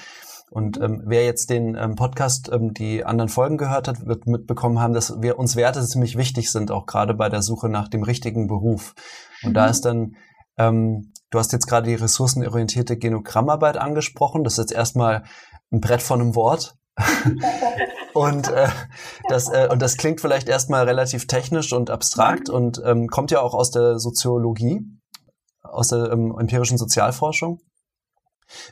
Und 0.51 0.81
ähm, 0.81 1.03
wer 1.05 1.25
jetzt 1.25 1.51
den 1.51 1.75
ähm, 1.75 1.97
Podcast, 1.97 2.51
ähm, 2.53 2.73
die 2.73 3.05
anderen 3.05 3.29
Folgen 3.29 3.59
gehört 3.59 3.89
hat, 3.89 4.07
wird 4.07 4.27
mitbekommen 4.27 4.81
haben, 4.81 4.95
dass 4.95 5.21
wir 5.21 5.39
uns 5.39 5.57
Werte 5.57 5.85
ziemlich 5.85 6.17
wichtig 6.17 6.53
sind, 6.53 6.71
auch 6.71 6.87
gerade 6.87 7.15
bei 7.15 7.29
der 7.29 7.43
Suche 7.43 7.69
nach 7.69 7.89
dem 7.89 8.05
richtigen 8.05 8.47
Beruf. 8.47 8.95
Und 9.43 9.51
mhm. 9.51 9.55
da 9.55 9.67
ist 9.67 9.85
dann, 9.85 10.15
ähm, 10.57 11.13
du 11.31 11.39
hast 11.39 11.53
jetzt 11.53 11.67
gerade 11.67 11.89
die 11.89 11.97
ressourcenorientierte 11.97 12.97
Genogrammarbeit 12.97 13.77
angesprochen. 13.77 14.45
Das 14.45 14.55
ist 14.55 14.59
jetzt 14.59 14.73
erstmal 14.73 15.25
ein 15.73 15.81
Brett 15.81 16.03
von 16.03 16.21
einem 16.21 16.35
Wort. 16.37 16.77
und 18.15 18.49
äh, 18.49 18.69
das 19.29 19.51
äh, 19.51 19.69
und 19.71 19.83
das 19.83 19.99
klingt 19.99 20.23
vielleicht 20.23 20.49
erstmal 20.49 20.85
relativ 20.85 21.27
technisch 21.27 21.75
und 21.75 21.91
abstrakt 21.91 22.49
und 22.49 22.81
ähm, 22.87 23.09
kommt 23.09 23.31
ja 23.31 23.41
auch 23.41 23.53
aus 23.53 23.71
der 23.71 23.99
Soziologie, 23.99 24.83
aus 25.63 25.89
der 25.89 26.11
ähm, 26.11 26.35
empirischen 26.39 26.79
Sozialforschung. 26.79 27.59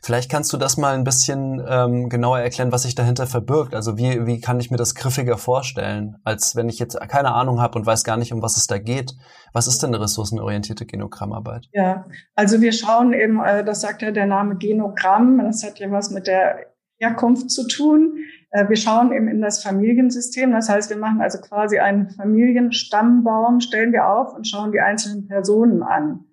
Vielleicht 0.03 0.31
kannst 0.31 0.53
du 0.53 0.57
das 0.57 0.77
mal 0.77 0.95
ein 0.95 1.05
bisschen 1.05 1.63
ähm, 1.69 2.09
genauer 2.09 2.39
erklären, 2.39 2.73
was 2.73 2.83
sich 2.83 2.95
dahinter 2.95 3.27
verbirgt. 3.27 3.75
Also 3.75 3.99
wie, 3.99 4.27
wie 4.27 4.41
kann 4.41 4.61
ich 4.61 4.71
mir 4.71 4.77
das 4.77 4.95
griffiger 4.95 5.37
vorstellen, 5.37 6.17
als 6.25 6.55
wenn 6.57 6.69
ich 6.69 6.79
jetzt 6.79 6.99
keine 7.09 7.33
Ahnung 7.33 7.61
habe 7.61 7.79
und 7.79 7.87
weiß 7.87 8.05
gar 8.05 8.17
nicht, 8.17 8.33
um 8.33 8.43
was 8.43 8.57
es 8.57 8.67
da 8.67 8.79
geht. 8.79 9.15
Was 9.53 9.67
ist 9.67 9.83
denn 9.83 9.95
eine 9.95 10.03
ressourcenorientierte 10.03 10.87
Genogrammarbeit? 10.87 11.69
Ja, 11.73 12.07
also 12.35 12.61
wir 12.61 12.73
schauen 12.73 13.13
eben, 13.13 13.43
äh, 13.43 13.65
das 13.65 13.81
sagt 13.81 14.03
ja 14.03 14.11
der 14.11 14.27
Name 14.27 14.57
Genogramm, 14.57 15.39
das 15.39 15.65
hat 15.65 15.79
ja 15.79 15.91
was 15.91 16.11
mit 16.11 16.27
der 16.27 16.67
Herkunft 16.99 17.51
zu 17.51 17.67
tun. 17.67 18.19
Äh, 18.51 18.69
wir 18.69 18.77
schauen 18.77 19.13
eben 19.13 19.29
in 19.29 19.41
das 19.41 19.63
Familiensystem. 19.63 20.53
Das 20.53 20.69
heißt, 20.69 20.91
wir 20.91 20.97
machen 20.97 21.21
also 21.21 21.39
quasi 21.41 21.79
einen 21.79 22.11
Familienstammbaum, 22.11 23.61
stellen 23.61 23.93
wir 23.93 24.09
auf 24.09 24.35
und 24.35 24.47
schauen 24.47 24.73
die 24.73 24.81
einzelnen 24.81 25.27
Personen 25.27 25.83
an. 25.83 26.25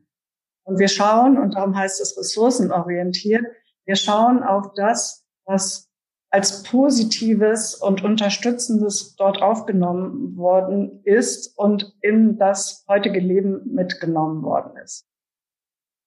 Und 0.72 0.80
wir 0.80 0.88
schauen, 0.88 1.38
und 1.38 1.56
darum 1.56 1.76
heißt 1.76 2.00
es 2.00 2.18
ressourcenorientiert, 2.18 3.44
wir 3.84 3.98
schauen 3.98 4.42
auf 4.42 4.72
das, 4.74 5.26
was 5.44 5.92
als 6.30 6.64
Positives 6.64 7.76
und 7.76 8.06
Unterstützendes 8.06 9.18
dort 9.18 9.42
aufgenommen 9.42 10.38
worden 10.38 11.02
ist 11.04 11.58
und 11.58 11.94
in 12.02 12.38
das 12.38 12.86
heutige 12.88 13.20
Leben 13.20 13.74
mitgenommen 13.74 14.44
worden 14.44 14.78
ist. 14.82 15.06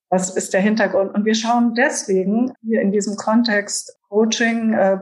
Das 0.09 0.35
ist 0.35 0.55
der 0.55 0.63
Hintergrund. 0.63 1.15
Und 1.15 1.27
wir 1.27 1.35
schauen 1.35 1.75
deswegen 1.75 2.55
hier 2.63 2.81
in 2.81 2.91
diesem 2.91 3.17
Kontext 3.17 3.99
Coaching 4.09 4.73
äh, 4.73 4.99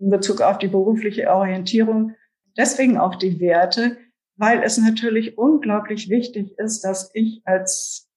in 0.00 0.10
Bezug 0.10 0.42
auf 0.42 0.58
die 0.58 0.68
berufliche 0.68 1.30
Orientierung, 1.30 2.14
deswegen 2.58 2.98
auch 2.98 3.14
die 3.14 3.40
Werte, 3.40 3.96
weil 4.36 4.62
es 4.62 4.76
natürlich 4.76 5.38
unglaublich 5.38 6.10
wichtig 6.10 6.58
ist, 6.58 6.84
dass 6.84 7.10
ich 7.14 7.40
als 7.46 8.07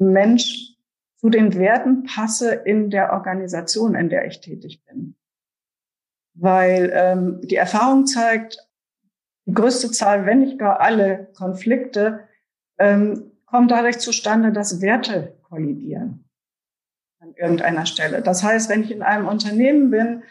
Mensch 0.00 0.76
zu 1.16 1.28
den 1.28 1.54
Werten 1.54 2.04
passe 2.04 2.52
in 2.52 2.90
der 2.90 3.12
Organisation, 3.12 3.94
in 3.94 4.08
der 4.08 4.26
ich 4.26 4.40
tätig 4.40 4.82
bin. 4.86 5.14
Weil 6.34 6.90
ähm, 6.94 7.40
die 7.42 7.56
Erfahrung 7.56 8.06
zeigt, 8.06 8.66
die 9.46 9.52
größte 9.52 9.90
Zahl, 9.90 10.26
wenn 10.26 10.40
nicht 10.40 10.58
gar 10.58 10.80
alle 10.80 11.28
Konflikte, 11.36 12.20
ähm, 12.78 13.32
kommen 13.44 13.68
dadurch 13.68 13.98
zustande, 13.98 14.52
dass 14.52 14.80
Werte 14.80 15.36
kollidieren 15.42 16.24
an 17.20 17.34
irgendeiner 17.34 17.84
Stelle. 17.84 18.22
Das 18.22 18.42
heißt, 18.42 18.70
wenn 18.70 18.82
ich 18.82 18.90
in 18.90 19.02
einem 19.02 19.28
Unternehmen 19.28 19.90
bin, 19.90 20.22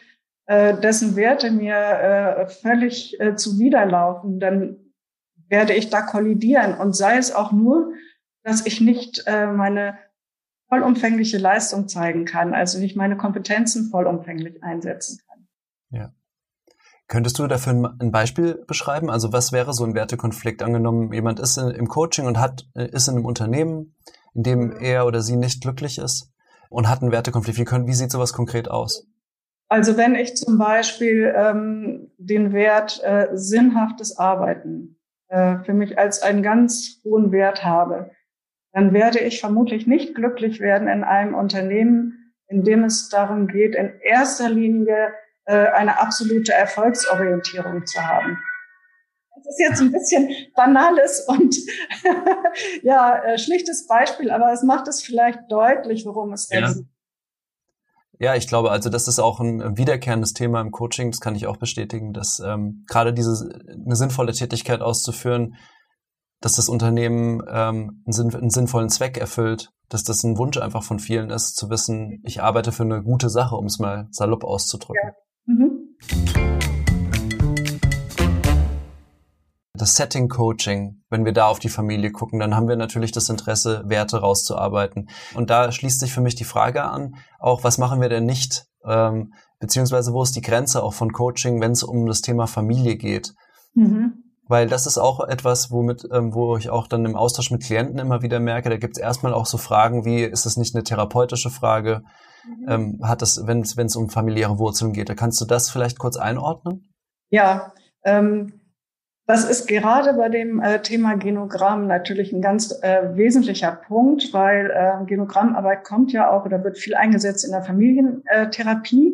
äh, 0.47 0.75
dessen 0.79 1.15
Werte 1.15 1.51
mir 1.51 1.75
äh, 1.75 2.47
völlig 2.47 3.19
äh, 3.19 3.35
zuwiderlaufen, 3.35 4.39
dann 4.39 4.77
werde 5.47 5.73
ich 5.73 5.91
da 5.91 6.01
kollidieren. 6.01 6.73
Und 6.73 6.95
sei 6.95 7.17
es 7.17 7.31
auch 7.31 7.51
nur, 7.51 7.93
dass 8.43 8.65
ich 8.65 8.81
nicht 8.81 9.23
äh, 9.25 9.47
meine 9.47 9.97
vollumfängliche 10.69 11.37
Leistung 11.37 11.87
zeigen 11.87 12.25
kann, 12.25 12.53
also 12.53 12.79
nicht 12.79 12.95
meine 12.95 13.17
Kompetenzen 13.17 13.89
vollumfänglich 13.89 14.63
einsetzen 14.63 15.19
kann. 15.27 15.47
Ja. 15.89 16.13
Könntest 17.07 17.39
du 17.39 17.47
dafür 17.47 17.95
ein 17.99 18.11
Beispiel 18.11 18.63
beschreiben? 18.67 19.09
Also 19.09 19.33
was 19.33 19.51
wäre 19.51 19.73
so 19.73 19.83
ein 19.83 19.95
Wertekonflikt? 19.95 20.61
Angenommen, 20.61 21.11
jemand 21.11 21.39
ist 21.39 21.57
im 21.57 21.87
Coaching 21.87 22.27
und 22.27 22.39
hat, 22.39 22.67
äh, 22.75 22.87
ist 22.87 23.07
in 23.07 23.15
einem 23.15 23.25
Unternehmen, 23.25 23.95
in 24.35 24.43
dem 24.43 24.71
er 24.79 25.07
oder 25.07 25.21
sie 25.21 25.35
nicht 25.35 25.61
glücklich 25.61 25.97
ist 25.97 26.31
und 26.69 26.87
hat 26.87 27.01
einen 27.01 27.11
Wertekonflikt. 27.11 27.57
Wie, 27.57 27.65
können, 27.65 27.87
wie 27.87 27.93
sieht 27.93 28.11
sowas 28.11 28.31
konkret 28.31 28.69
aus? 28.69 29.07
Also 29.69 29.97
wenn 29.97 30.15
ich 30.15 30.35
zum 30.35 30.57
Beispiel 30.57 31.33
ähm, 31.35 32.11
den 32.17 32.53
Wert 32.53 33.01
äh, 33.03 33.29
sinnhaftes 33.33 34.17
Arbeiten 34.17 34.99
äh, 35.27 35.59
für 35.63 35.73
mich 35.73 35.97
als 35.97 36.21
einen 36.21 36.43
ganz 36.43 37.01
hohen 37.03 37.31
Wert 37.31 37.63
habe, 37.63 38.11
dann 38.71 38.93
werde 38.93 39.19
ich 39.19 39.39
vermutlich 39.39 39.87
nicht 39.87 40.15
glücklich 40.15 40.59
werden 40.59 40.87
in 40.87 41.03
einem 41.03 41.35
Unternehmen, 41.35 42.33
in 42.47 42.63
dem 42.63 42.83
es 42.83 43.09
darum 43.09 43.47
geht, 43.47 43.75
in 43.75 43.99
erster 44.01 44.49
Linie 44.49 45.13
äh, 45.45 45.67
eine 45.69 45.99
absolute 45.99 46.53
Erfolgsorientierung 46.53 47.85
zu 47.85 48.05
haben. 48.05 48.39
Das 49.35 49.45
ist 49.47 49.59
jetzt 49.59 49.81
ein 49.81 49.91
bisschen 49.91 50.29
banales 50.55 51.25
und 51.27 51.55
ja, 52.83 53.23
äh, 53.23 53.37
schlichtes 53.37 53.87
Beispiel, 53.87 54.31
aber 54.31 54.51
es 54.51 54.63
macht 54.63 54.87
es 54.87 55.01
vielleicht 55.01 55.39
deutlich, 55.49 56.05
worum 56.05 56.33
es 56.33 56.49
ja. 56.51 56.67
geht. 56.67 56.85
Ja, 58.21 58.35
ich 58.35 58.49
glaube, 58.49 58.69
also 58.69 58.89
das 58.89 59.07
ist 59.07 59.19
auch 59.19 59.39
ein 59.39 59.77
wiederkehrendes 59.77 60.33
Thema 60.33 60.59
im 60.59 60.71
Coaching. 60.71 61.09
Das 61.09 61.21
kann 61.21 61.35
ich 61.35 61.47
auch 61.47 61.55
bestätigen, 61.55 62.11
dass 62.11 62.41
ähm, 62.45 62.83
gerade 62.89 63.13
diese 63.13 63.49
eine 63.73 63.95
sinnvolle 63.95 64.33
Tätigkeit 64.33 64.81
auszuführen, 64.81 65.55
dass 66.41 66.55
das 66.55 66.69
Unternehmen 66.69 67.41
ähm, 67.49 68.03
einen, 68.05 68.13
sinn, 68.13 68.33
einen 68.33 68.49
sinnvollen 68.49 68.89
Zweck 68.89 69.17
erfüllt, 69.17 69.71
dass 69.89 70.03
das 70.03 70.23
ein 70.23 70.37
Wunsch 70.37 70.57
einfach 70.57 70.83
von 70.83 70.99
vielen 70.99 71.29
ist, 71.29 71.55
zu 71.55 71.69
wissen, 71.69 72.21
ich 72.23 72.41
arbeite 72.41 72.71
für 72.71 72.83
eine 72.83 73.03
gute 73.03 73.29
Sache, 73.29 73.55
um 73.55 73.65
es 73.65 73.79
mal 73.79 74.07
salopp 74.11 74.43
auszudrücken. 74.43 75.01
Ja. 75.03 75.53
Mhm. 75.53 75.89
Das 79.73 79.95
Setting 79.95 80.27
Coaching, 80.27 81.03
wenn 81.09 81.23
wir 81.23 81.31
da 81.31 81.47
auf 81.47 81.59
die 81.59 81.69
Familie 81.69 82.11
gucken, 82.11 82.39
dann 82.39 82.53
haben 82.53 82.67
wir 82.67 82.75
natürlich 82.75 83.13
das 83.13 83.29
Interesse, 83.29 83.83
Werte 83.87 84.19
rauszuarbeiten. 84.19 85.09
Und 85.35 85.49
da 85.49 85.71
schließt 85.71 86.01
sich 86.01 86.13
für 86.13 86.19
mich 86.19 86.35
die 86.35 86.43
Frage 86.43 86.83
an, 86.83 87.15
auch 87.39 87.63
was 87.63 87.77
machen 87.77 88.01
wir 88.01 88.09
denn 88.09 88.25
nicht, 88.25 88.65
ähm, 88.85 89.33
beziehungsweise 89.59 90.13
wo 90.13 90.21
ist 90.21 90.35
die 90.35 90.41
Grenze 90.41 90.83
auch 90.83 90.93
von 90.93 91.13
Coaching, 91.13 91.61
wenn 91.61 91.71
es 91.71 91.83
um 91.83 92.05
das 92.07 92.21
Thema 92.21 92.45
Familie 92.45 92.97
geht. 92.97 93.33
Mhm. 93.73 94.28
Weil 94.49 94.67
das 94.67 94.87
ist 94.87 94.97
auch 94.97 95.25
etwas, 95.25 95.69
womit, 95.71 96.09
ähm, 96.11 96.33
wo 96.33 96.57
ich 96.57 96.71
auch 96.71 96.87
dann 96.87 97.05
im 97.05 97.15
Austausch 97.15 97.51
mit 97.51 97.63
Klienten 97.63 97.99
immer 97.99 98.23
wieder 98.23 98.39
merke, 98.39 98.69
da 98.69 98.77
gibt 98.77 98.97
es 98.97 99.01
erstmal 99.01 99.33
auch 99.33 99.45
so 99.45 99.57
Fragen 99.57 100.05
wie, 100.05 100.23
ist 100.23 100.47
es 100.47 100.57
nicht 100.57 100.75
eine 100.75 100.83
therapeutische 100.83 101.51
Frage? 101.51 102.01
Mhm. 102.45 102.65
Ähm, 102.67 102.99
hat 103.03 103.21
das, 103.21 103.45
wenn 103.45 103.61
es 103.61 103.95
um 103.95 104.09
familiäre 104.09 104.57
Wurzeln 104.57 104.91
geht, 104.91 105.07
da 105.07 105.13
kannst 105.13 105.39
du 105.39 105.45
das 105.45 105.69
vielleicht 105.69 105.99
kurz 105.99 106.17
einordnen? 106.17 106.91
Ja, 107.29 107.73
ähm, 108.03 108.59
das 109.27 109.47
ist 109.47 109.67
gerade 109.67 110.13
bei 110.15 110.29
dem 110.29 110.59
äh, 110.59 110.81
Thema 110.81 111.15
Genogramm 111.15 111.85
natürlich 111.85 112.33
ein 112.33 112.41
ganz 112.41 112.71
äh, 112.81 113.15
wesentlicher 113.15 113.73
Punkt, 113.73 114.33
weil 114.33 114.71
äh, 114.71 115.05
Genogrammarbeit 115.05 115.83
kommt 115.83 116.11
ja 116.11 116.31
auch 116.31 116.45
oder 116.45 116.63
wird 116.63 116.79
viel 116.79 116.95
eingesetzt 116.95 117.45
in 117.45 117.51
der 117.51 117.61
Familientherapie. 117.61 119.13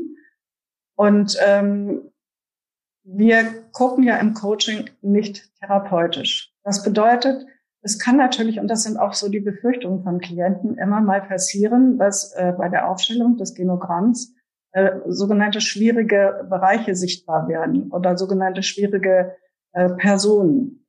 Und 0.96 1.38
ähm, 1.46 2.10
wir 3.06 3.46
gucken 3.72 4.04
ja 4.04 4.18
im 4.18 4.34
Coaching 4.34 4.90
nicht 5.02 5.50
therapeutisch. 5.60 6.52
Das 6.64 6.84
bedeutet, 6.84 7.46
es 7.82 8.00
kann 8.00 8.18
natürlich, 8.18 8.60
und 8.60 8.68
das 8.68 8.84
sind 8.84 8.98
auch 8.98 9.14
so 9.14 9.30
die 9.30 9.40
Befürchtungen 9.40 10.04
von 10.04 10.20
Klienten, 10.20 10.78
immer 10.78 11.02
mal 11.02 11.22
passieren, 11.22 12.00
dass 12.00 12.34
äh, 12.34 12.52
bei 12.58 12.68
der 12.68 12.90
Aufstellung 12.90 13.38
des 13.38 13.54
Genogramms 13.54 14.34
äh, 14.72 14.92
sogenannte 15.06 15.62
schwierige 15.62 16.48
Bereiche 16.50 16.96
sichtbar 16.96 17.48
werden 17.48 17.92
oder 17.92 18.18
sogenannte 18.18 18.64
schwierige 18.64 19.36
äh, 19.74 19.90
Personen. 19.90 20.86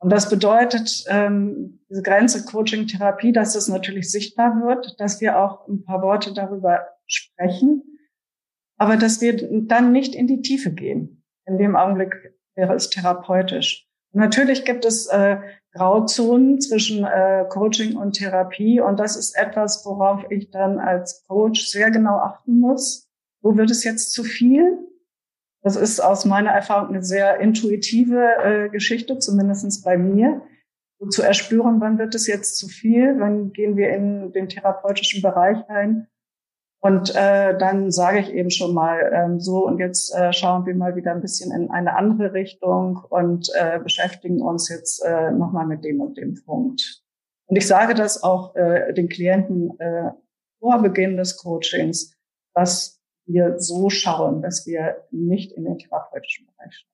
Und 0.00 0.10
das 0.10 0.28
bedeutet, 0.28 1.04
ähm, 1.08 1.80
diese 1.88 2.02
Grenze 2.02 2.44
Coaching-Therapie, 2.44 3.32
dass 3.32 3.54
es 3.54 3.68
natürlich 3.68 4.10
sichtbar 4.10 4.60
wird, 4.60 4.98
dass 4.98 5.20
wir 5.20 5.38
auch 5.38 5.68
ein 5.68 5.84
paar 5.84 6.02
Worte 6.02 6.34
darüber 6.34 6.86
sprechen, 7.06 7.82
aber 8.76 8.96
dass 8.96 9.20
wir 9.20 9.36
dann 9.68 9.92
nicht 9.92 10.16
in 10.16 10.26
die 10.26 10.40
Tiefe 10.40 10.72
gehen. 10.72 11.19
In 11.50 11.58
dem 11.58 11.74
Augenblick 11.74 12.32
wäre 12.54 12.74
es 12.74 12.90
therapeutisch. 12.90 13.88
Natürlich 14.12 14.64
gibt 14.64 14.84
es 14.84 15.06
äh, 15.08 15.38
Grauzonen 15.72 16.60
zwischen 16.60 17.04
äh, 17.04 17.44
Coaching 17.48 17.96
und 17.96 18.12
Therapie. 18.12 18.80
Und 18.80 18.98
das 19.00 19.16
ist 19.16 19.36
etwas, 19.36 19.84
worauf 19.84 20.24
ich 20.30 20.50
dann 20.50 20.78
als 20.78 21.24
Coach 21.26 21.66
sehr 21.66 21.90
genau 21.90 22.18
achten 22.18 22.60
muss. 22.60 23.08
Wo 23.42 23.56
wird 23.56 23.70
es 23.70 23.82
jetzt 23.82 24.12
zu 24.12 24.22
viel? 24.22 24.78
Das 25.62 25.74
ist 25.74 26.00
aus 26.00 26.24
meiner 26.24 26.50
Erfahrung 26.50 26.90
eine 26.90 27.02
sehr 27.02 27.40
intuitive 27.40 28.36
äh, 28.42 28.68
Geschichte, 28.68 29.18
zumindestens 29.18 29.82
bei 29.82 29.98
mir. 29.98 30.42
So 31.00 31.08
zu 31.08 31.22
erspüren, 31.22 31.80
wann 31.80 31.98
wird 31.98 32.14
es 32.14 32.26
jetzt 32.26 32.58
zu 32.58 32.68
viel, 32.68 33.18
wann 33.18 33.52
gehen 33.52 33.76
wir 33.76 33.90
in 33.90 34.32
den 34.32 34.48
therapeutischen 34.48 35.20
Bereich 35.20 35.58
ein. 35.68 36.06
Und 36.82 37.14
äh, 37.14 37.58
dann 37.58 37.90
sage 37.90 38.20
ich 38.20 38.30
eben 38.30 38.50
schon 38.50 38.72
mal 38.72 39.12
ähm, 39.12 39.38
so, 39.38 39.66
und 39.66 39.78
jetzt 39.78 40.14
äh, 40.14 40.32
schauen 40.32 40.64
wir 40.64 40.74
mal 40.74 40.96
wieder 40.96 41.12
ein 41.12 41.20
bisschen 41.20 41.52
in 41.52 41.70
eine 41.70 41.94
andere 41.94 42.32
Richtung 42.32 43.04
und 43.10 43.50
äh, 43.54 43.78
beschäftigen 43.78 44.40
uns 44.40 44.70
jetzt 44.70 45.04
äh, 45.04 45.30
nochmal 45.30 45.66
mit 45.66 45.84
dem 45.84 46.00
und 46.00 46.16
dem 46.16 46.42
Punkt. 46.42 47.02
Und 47.46 47.56
ich 47.56 47.66
sage 47.66 47.92
das 47.94 48.22
auch 48.22 48.54
äh, 48.56 48.94
den 48.94 49.10
Klienten 49.10 49.78
äh, 49.78 50.10
vor 50.58 50.80
Beginn 50.80 51.18
des 51.18 51.36
Coachings, 51.36 52.16
dass 52.54 52.98
wir 53.26 53.58
so 53.58 53.90
schauen, 53.90 54.40
dass 54.40 54.66
wir 54.66 55.04
nicht 55.10 55.52
in 55.52 55.64
den 55.64 55.76
therapeutischen 55.76 56.46
Bereich 56.46 56.74
schauen. 56.74 56.90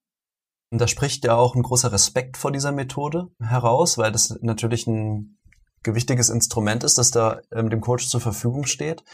Und 0.72 0.80
da 0.80 0.88
spricht 0.88 1.24
ja 1.24 1.36
auch 1.36 1.54
ein 1.54 1.62
großer 1.62 1.92
Respekt 1.92 2.36
vor 2.36 2.50
dieser 2.50 2.72
Methode 2.72 3.28
heraus, 3.40 3.98
weil 3.98 4.10
das 4.10 4.36
natürlich 4.42 4.88
ein 4.88 5.38
gewichtiges 5.84 6.28
Instrument 6.28 6.82
ist, 6.82 6.98
das 6.98 7.12
da 7.12 7.40
ähm, 7.52 7.70
dem 7.70 7.80
Coach 7.80 8.08
zur 8.08 8.20
Verfügung 8.20 8.66
steht 8.66 9.04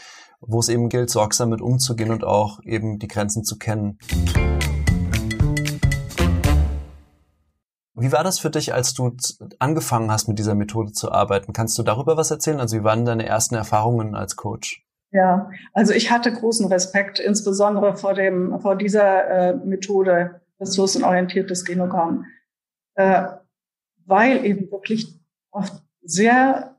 wo 0.47 0.59
es 0.59 0.69
eben 0.69 0.89
gilt, 0.89 1.09
sorgsam 1.09 1.49
mit 1.49 1.61
umzugehen 1.61 2.11
und 2.11 2.23
auch 2.23 2.59
eben 2.63 2.99
die 2.99 3.07
Grenzen 3.07 3.43
zu 3.43 3.57
kennen. 3.57 3.97
Wie 7.95 8.11
war 8.11 8.23
das 8.23 8.39
für 8.39 8.49
dich, 8.49 8.73
als 8.73 8.93
du 8.93 9.15
angefangen 9.59 10.11
hast, 10.11 10.27
mit 10.27 10.39
dieser 10.39 10.55
Methode 10.55 10.91
zu 10.91 11.11
arbeiten? 11.11 11.53
Kannst 11.53 11.77
du 11.77 11.83
darüber 11.83 12.17
was 12.17 12.31
erzählen? 12.31 12.59
Also 12.59 12.77
wie 12.77 12.83
waren 12.83 13.05
deine 13.05 13.25
ersten 13.25 13.55
Erfahrungen 13.55 14.15
als 14.15 14.35
Coach? 14.35 14.83
Ja, 15.11 15.51
also 15.73 15.93
ich 15.93 16.09
hatte 16.09 16.33
großen 16.33 16.67
Respekt, 16.67 17.19
insbesondere 17.19 17.95
vor 17.95 18.15
dem, 18.15 18.59
vor 18.59 18.75
dieser 18.75 19.27
äh, 19.27 19.55
Methode, 19.55 20.41
ressourcenorientiertes 20.59 21.65
Genogramm, 21.65 22.25
äh, 22.95 23.27
weil 24.05 24.43
eben 24.43 24.71
wirklich 24.71 25.19
oft 25.51 25.83
sehr 26.01 26.72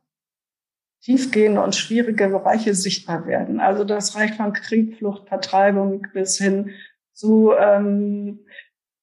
tiefgehende 1.05 1.61
und 1.61 1.77
schwierige 1.77 2.29
Bereiche 2.29 2.75
sichtbar 2.75 3.27
werden. 3.27 3.61
Also 3.61 3.85
das 3.85 4.17
reicht 4.17 4.37
von 4.37 4.55
Krieg, 4.55 4.97
Flucht, 4.97 5.29
Vertreibung 5.29 6.07
bis 6.15 6.39
hin 6.39 6.71
zu 7.13 7.53
ähm, 7.53 8.41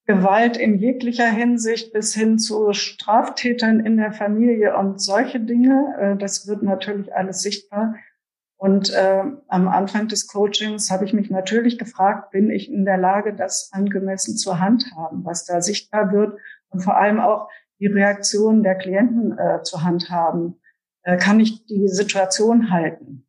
Gewalt 0.08 0.58
in 0.58 0.80
jeglicher 0.80 1.30
Hinsicht 1.30 1.94
bis 1.94 2.16
hin 2.16 2.40
zu 2.40 2.74
Straftätern 2.74 3.80
in 3.80 3.98
der 3.98 4.12
Familie 4.14 4.76
und 4.76 5.00
solche 5.00 5.40
Dinge. 5.40 5.96
Äh, 6.00 6.18
das 6.18 6.48
wird 6.48 6.64
natürlich 6.64 7.14
alles 7.14 7.44
sichtbar. 7.44 7.96
Und 8.58 8.92
äh, 8.92 9.24
am 9.48 9.68
Anfang 9.68 10.08
des 10.08 10.28
Coachings 10.28 10.90
habe 10.90 11.06
ich 11.06 11.14
mich 11.14 11.30
natürlich 11.30 11.78
gefragt, 11.78 12.32
bin 12.32 12.50
ich 12.50 12.72
in 12.72 12.84
der 12.84 12.98
Lage, 12.98 13.34
das 13.34 13.70
angemessen 13.74 14.38
zur 14.38 14.60
Hand 14.60 14.86
haben, 14.96 15.24
was 15.24 15.46
da 15.46 15.62
sichtbar 15.62 16.12
wird 16.12 16.38
und 16.70 16.82
vor 16.82 16.98
allem 16.98 17.20
auch 17.20 17.48
die 17.80 17.88
Reaktionen 17.88 18.64
der 18.64 18.76
Klienten 18.76 19.38
äh, 19.38 19.62
zur 19.64 19.84
Hand 19.84 20.10
haben 20.10 20.61
äh, 21.04 21.18
kann 21.18 21.40
ich 21.40 21.66
die 21.66 21.88
Situation 21.88 22.72
halten. 22.72 23.28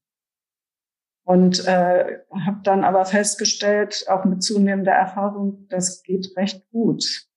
Und 1.24 1.66
äh, 1.66 2.18
habe 2.30 2.60
dann 2.64 2.82
aber 2.84 3.04
festgestellt, 3.04 4.06
auch 4.08 4.24
mit 4.24 4.42
zunehmender 4.42 4.92
Erfahrung, 4.92 5.68
das 5.68 6.02
geht 6.02 6.36
recht 6.36 6.68
gut. 6.70 7.28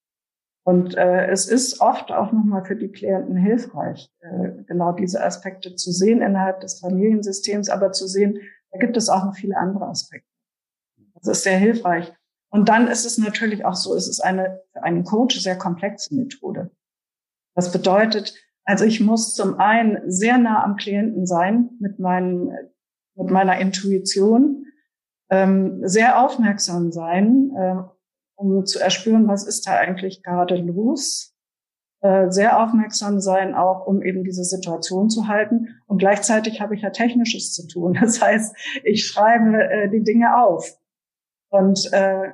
Und 0.64 0.96
äh, 0.98 1.28
es 1.28 1.48
ist 1.48 1.80
oft 1.80 2.12
auch 2.12 2.32
nochmal 2.32 2.66
für 2.66 2.76
die 2.76 2.92
Klienten 2.92 3.38
hilfreich, 3.38 4.12
äh, 4.22 4.64
genau 4.66 4.94
diese 4.94 5.24
Aspekte 5.24 5.76
zu 5.76 5.92
sehen 5.92 6.24
innerhalb 6.24 6.62
des 6.62 6.80
Familiensystems, 6.80 7.70
aber 7.70 7.92
zu 7.92 8.08
sehen, 8.08 8.40
da 8.72 8.80
gibt 8.80 8.98
es 8.98 9.08
auch 9.08 9.24
noch 9.24 9.36
viele 9.36 9.56
andere 9.58 9.86
Aspekte. 9.86 10.28
Das 11.14 11.28
ist 11.28 11.44
sehr 11.44 11.60
hilfreich. 11.60 12.12
Und 12.50 12.70
dann 12.70 12.88
ist 12.88 13.06
es 13.06 13.20
natürlich 13.20 13.64
auch 13.64 13.76
so, 13.76 13.94
es 13.94 14.08
ist 14.08 14.22
eine 14.22 14.62
für 14.72 14.82
einen 14.82 15.04
Coach 15.04 15.40
sehr 15.40 15.58
komplexe 15.58 16.16
Methode. 16.16 16.72
Das 17.54 17.72
bedeutet, 17.72 18.34
also 18.66 18.84
ich 18.84 19.00
muss 19.00 19.36
zum 19.36 19.60
einen 19.60 20.10
sehr 20.12 20.38
nah 20.38 20.64
am 20.64 20.76
Klienten 20.76 21.26
sein 21.26 21.70
mit, 21.80 22.00
meinem, 22.00 22.52
mit 23.16 23.30
meiner 23.30 23.60
Intuition. 23.60 24.64
ähm, 25.30 25.80
sehr 25.82 26.24
aufmerksam 26.24 26.92
sein, 26.92 27.52
äh, 27.58 27.76
um 28.36 28.66
zu 28.66 28.80
erspüren, 28.80 29.28
was 29.28 29.48
ist 29.48 29.68
da 29.68 29.76
eigentlich 29.78 30.22
gerade 30.22 30.56
los. 30.56 31.36
Äh, 32.02 32.30
sehr 32.30 32.62
aufmerksam 32.62 33.20
sein, 33.20 33.56
auch 33.56 33.88
um 33.88 34.04
eben 34.04 34.24
diese 34.24 34.44
Situation 34.44 35.10
zu 35.10 35.28
halten. 35.28 35.70
Und 35.88 35.98
gleichzeitig 35.98 36.62
habe 36.62 36.76
ich 36.76 36.82
ja 36.82 36.92
Technisches 36.92 37.54
zu 37.54 37.68
tun. 37.68 37.94
Das 38.00 38.22
heißt, 38.22 38.56
ich 38.84 39.08
schreibe 39.08 39.64
äh, 39.64 39.90
die 39.90 40.04
Dinge 40.04 40.38
auf 40.38 40.78
und 41.50 41.92
äh, 41.94 42.34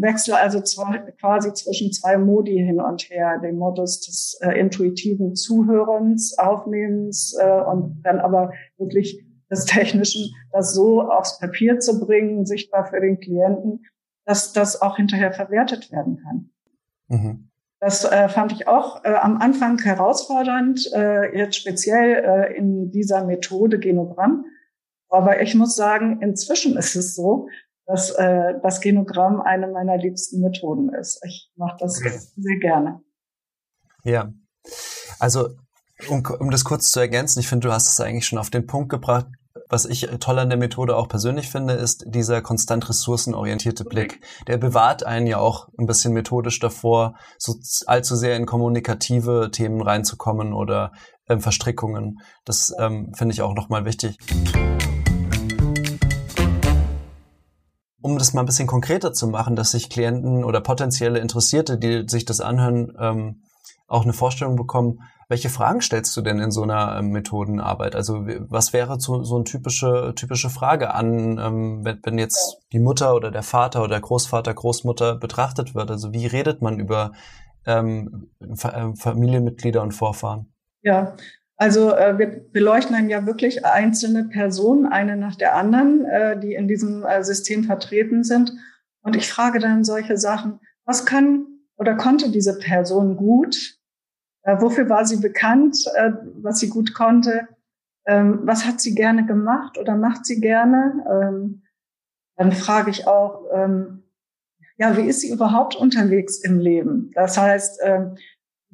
wechsle 0.00 0.36
also 0.36 0.60
zwei, 0.60 0.98
quasi 1.20 1.52
zwischen 1.52 1.92
zwei 1.92 2.16
Modi 2.18 2.56
hin 2.56 2.80
und 2.80 3.02
her, 3.10 3.38
den 3.42 3.56
Modus 3.56 4.00
des 4.00 4.38
äh, 4.42 4.58
intuitiven 4.58 5.34
Zuhörens, 5.34 6.38
Aufnehmens 6.38 7.36
äh, 7.40 7.60
und 7.62 8.02
dann 8.02 8.20
aber 8.20 8.52
wirklich 8.78 9.24
des 9.50 9.64
Technischen, 9.64 10.34
das 10.52 10.74
so 10.74 11.02
aufs 11.02 11.38
Papier 11.38 11.78
zu 11.78 12.00
bringen, 12.00 12.46
sichtbar 12.46 12.86
für 12.86 13.00
den 13.00 13.20
Klienten, 13.20 13.84
dass 14.24 14.52
das 14.52 14.82
auch 14.82 14.96
hinterher 14.96 15.32
verwertet 15.32 15.92
werden 15.92 16.18
kann. 16.22 16.50
Mhm. 17.08 17.48
Das 17.78 18.04
äh, 18.04 18.28
fand 18.28 18.52
ich 18.52 18.66
auch 18.66 19.04
äh, 19.04 19.14
am 19.14 19.38
Anfang 19.38 19.78
herausfordernd, 19.78 20.90
äh, 20.94 21.36
jetzt 21.36 21.56
speziell 21.56 22.24
äh, 22.24 22.56
in 22.56 22.90
dieser 22.90 23.24
Methode 23.24 23.78
Genogramm. 23.78 24.46
Aber 25.08 25.40
ich 25.40 25.54
muss 25.54 25.76
sagen, 25.76 26.20
inzwischen 26.20 26.76
ist 26.76 26.96
es 26.96 27.14
so, 27.14 27.48
dass 27.86 28.10
äh, 28.10 28.54
das 28.62 28.80
Genogramm 28.80 29.40
eine 29.40 29.68
meiner 29.68 29.96
liebsten 29.96 30.40
Methoden 30.40 30.92
ist. 30.92 31.20
Ich 31.24 31.50
mache 31.56 31.76
das 31.78 31.98
okay. 32.00 32.18
sehr 32.36 32.58
gerne. 32.58 33.00
Ja, 34.04 34.32
also 35.18 35.48
um, 36.08 36.22
um 36.38 36.50
das 36.50 36.64
kurz 36.64 36.90
zu 36.90 37.00
ergänzen, 37.00 37.40
ich 37.40 37.48
finde, 37.48 37.68
du 37.68 37.72
hast 37.72 37.88
es 37.88 38.00
eigentlich 38.00 38.26
schon 38.26 38.38
auf 38.38 38.50
den 38.50 38.66
Punkt 38.66 38.90
gebracht. 38.90 39.26
Was 39.68 39.84
ich 39.84 40.08
toll 40.20 40.38
an 40.38 40.48
der 40.48 40.58
Methode 40.58 40.94
auch 40.94 41.08
persönlich 41.08 41.48
finde, 41.48 41.74
ist 41.74 42.04
dieser 42.06 42.40
konstant 42.40 42.88
ressourcenorientierte 42.88 43.84
Blick. 43.84 44.20
Der 44.46 44.58
bewahrt 44.58 45.04
einen 45.04 45.26
ja 45.26 45.38
auch 45.38 45.68
ein 45.76 45.86
bisschen 45.86 46.12
methodisch 46.12 46.60
davor, 46.60 47.16
so 47.38 47.56
allzu 47.86 48.14
sehr 48.14 48.36
in 48.36 48.46
kommunikative 48.46 49.50
Themen 49.50 49.80
reinzukommen 49.80 50.52
oder 50.52 50.92
ähm, 51.28 51.40
Verstrickungen. 51.40 52.20
Das 52.44 52.72
ähm, 52.78 53.12
finde 53.14 53.32
ich 53.32 53.42
auch 53.42 53.54
nochmal 53.54 53.84
wichtig. 53.84 54.18
Um 58.06 58.18
das 58.18 58.32
mal 58.32 58.42
ein 58.42 58.46
bisschen 58.46 58.68
konkreter 58.68 59.12
zu 59.12 59.26
machen, 59.26 59.56
dass 59.56 59.72
sich 59.72 59.90
Klienten 59.90 60.44
oder 60.44 60.60
potenzielle 60.60 61.18
Interessierte, 61.18 61.76
die 61.76 62.04
sich 62.08 62.24
das 62.24 62.40
anhören, 62.40 62.96
ähm, 63.00 63.42
auch 63.88 64.04
eine 64.04 64.12
Vorstellung 64.12 64.54
bekommen, 64.54 65.00
welche 65.28 65.48
Fragen 65.48 65.80
stellst 65.80 66.16
du 66.16 66.20
denn 66.20 66.38
in 66.38 66.52
so 66.52 66.62
einer 66.62 66.98
ähm, 66.98 67.08
Methodenarbeit? 67.08 67.96
Also 67.96 68.26
was 68.48 68.72
wäre 68.72 69.00
so, 69.00 69.24
so 69.24 69.34
eine 69.34 69.44
typische, 69.44 70.12
typische 70.14 70.50
Frage 70.50 70.94
an, 70.94 71.38
ähm, 71.38 71.84
wenn, 71.84 71.98
wenn 72.04 72.18
jetzt 72.18 72.58
die 72.72 72.78
Mutter 72.78 73.12
oder 73.14 73.32
der 73.32 73.42
Vater 73.42 73.80
oder 73.80 73.94
der 73.94 74.00
Großvater, 74.00 74.54
Großmutter 74.54 75.16
betrachtet 75.16 75.74
wird? 75.74 75.90
Also 75.90 76.12
wie 76.12 76.26
redet 76.26 76.62
man 76.62 76.78
über 76.78 77.10
ähm, 77.66 78.30
äh, 78.40 78.94
Familienmitglieder 78.94 79.82
und 79.82 79.92
Vorfahren? 79.92 80.52
Ja, 80.82 81.16
also 81.56 81.94
äh, 81.94 82.18
wir 82.18 82.26
beleuchten 82.52 82.94
dann 82.94 83.08
ja 83.08 83.26
wirklich 83.26 83.64
einzelne 83.64 84.24
Personen, 84.24 84.86
eine 84.86 85.16
nach 85.16 85.36
der 85.36 85.54
anderen, 85.54 86.04
äh, 86.04 86.38
die 86.38 86.54
in 86.54 86.68
diesem 86.68 87.04
äh, 87.04 87.24
System 87.24 87.64
vertreten 87.64 88.24
sind. 88.24 88.52
Und 89.02 89.16
ich 89.16 89.30
frage 89.30 89.58
dann 89.58 89.84
solche 89.84 90.18
Sachen, 90.18 90.60
was 90.84 91.06
kann 91.06 91.46
oder 91.76 91.94
konnte 91.96 92.30
diese 92.30 92.58
Person 92.58 93.16
gut? 93.16 93.78
Äh, 94.42 94.60
wofür 94.60 94.88
war 94.88 95.06
sie 95.06 95.16
bekannt, 95.16 95.78
äh, 95.94 96.12
was 96.42 96.58
sie 96.60 96.68
gut 96.68 96.94
konnte? 96.94 97.48
Ähm, 98.06 98.40
was 98.44 98.66
hat 98.66 98.80
sie 98.80 98.94
gerne 98.94 99.26
gemacht 99.26 99.78
oder 99.78 99.96
macht 99.96 100.26
sie 100.26 100.40
gerne? 100.40 101.04
Ähm, 101.10 101.62
dann 102.36 102.52
frage 102.52 102.90
ich 102.90 103.06
auch, 103.06 103.44
ähm, 103.52 104.04
ja, 104.76 104.96
wie 104.96 105.08
ist 105.08 105.20
sie 105.20 105.30
überhaupt 105.30 105.74
unterwegs 105.74 106.38
im 106.38 106.58
Leben? 106.58 107.10
Das 107.14 107.38
heißt, 107.38 107.80
ähm, 107.82 108.16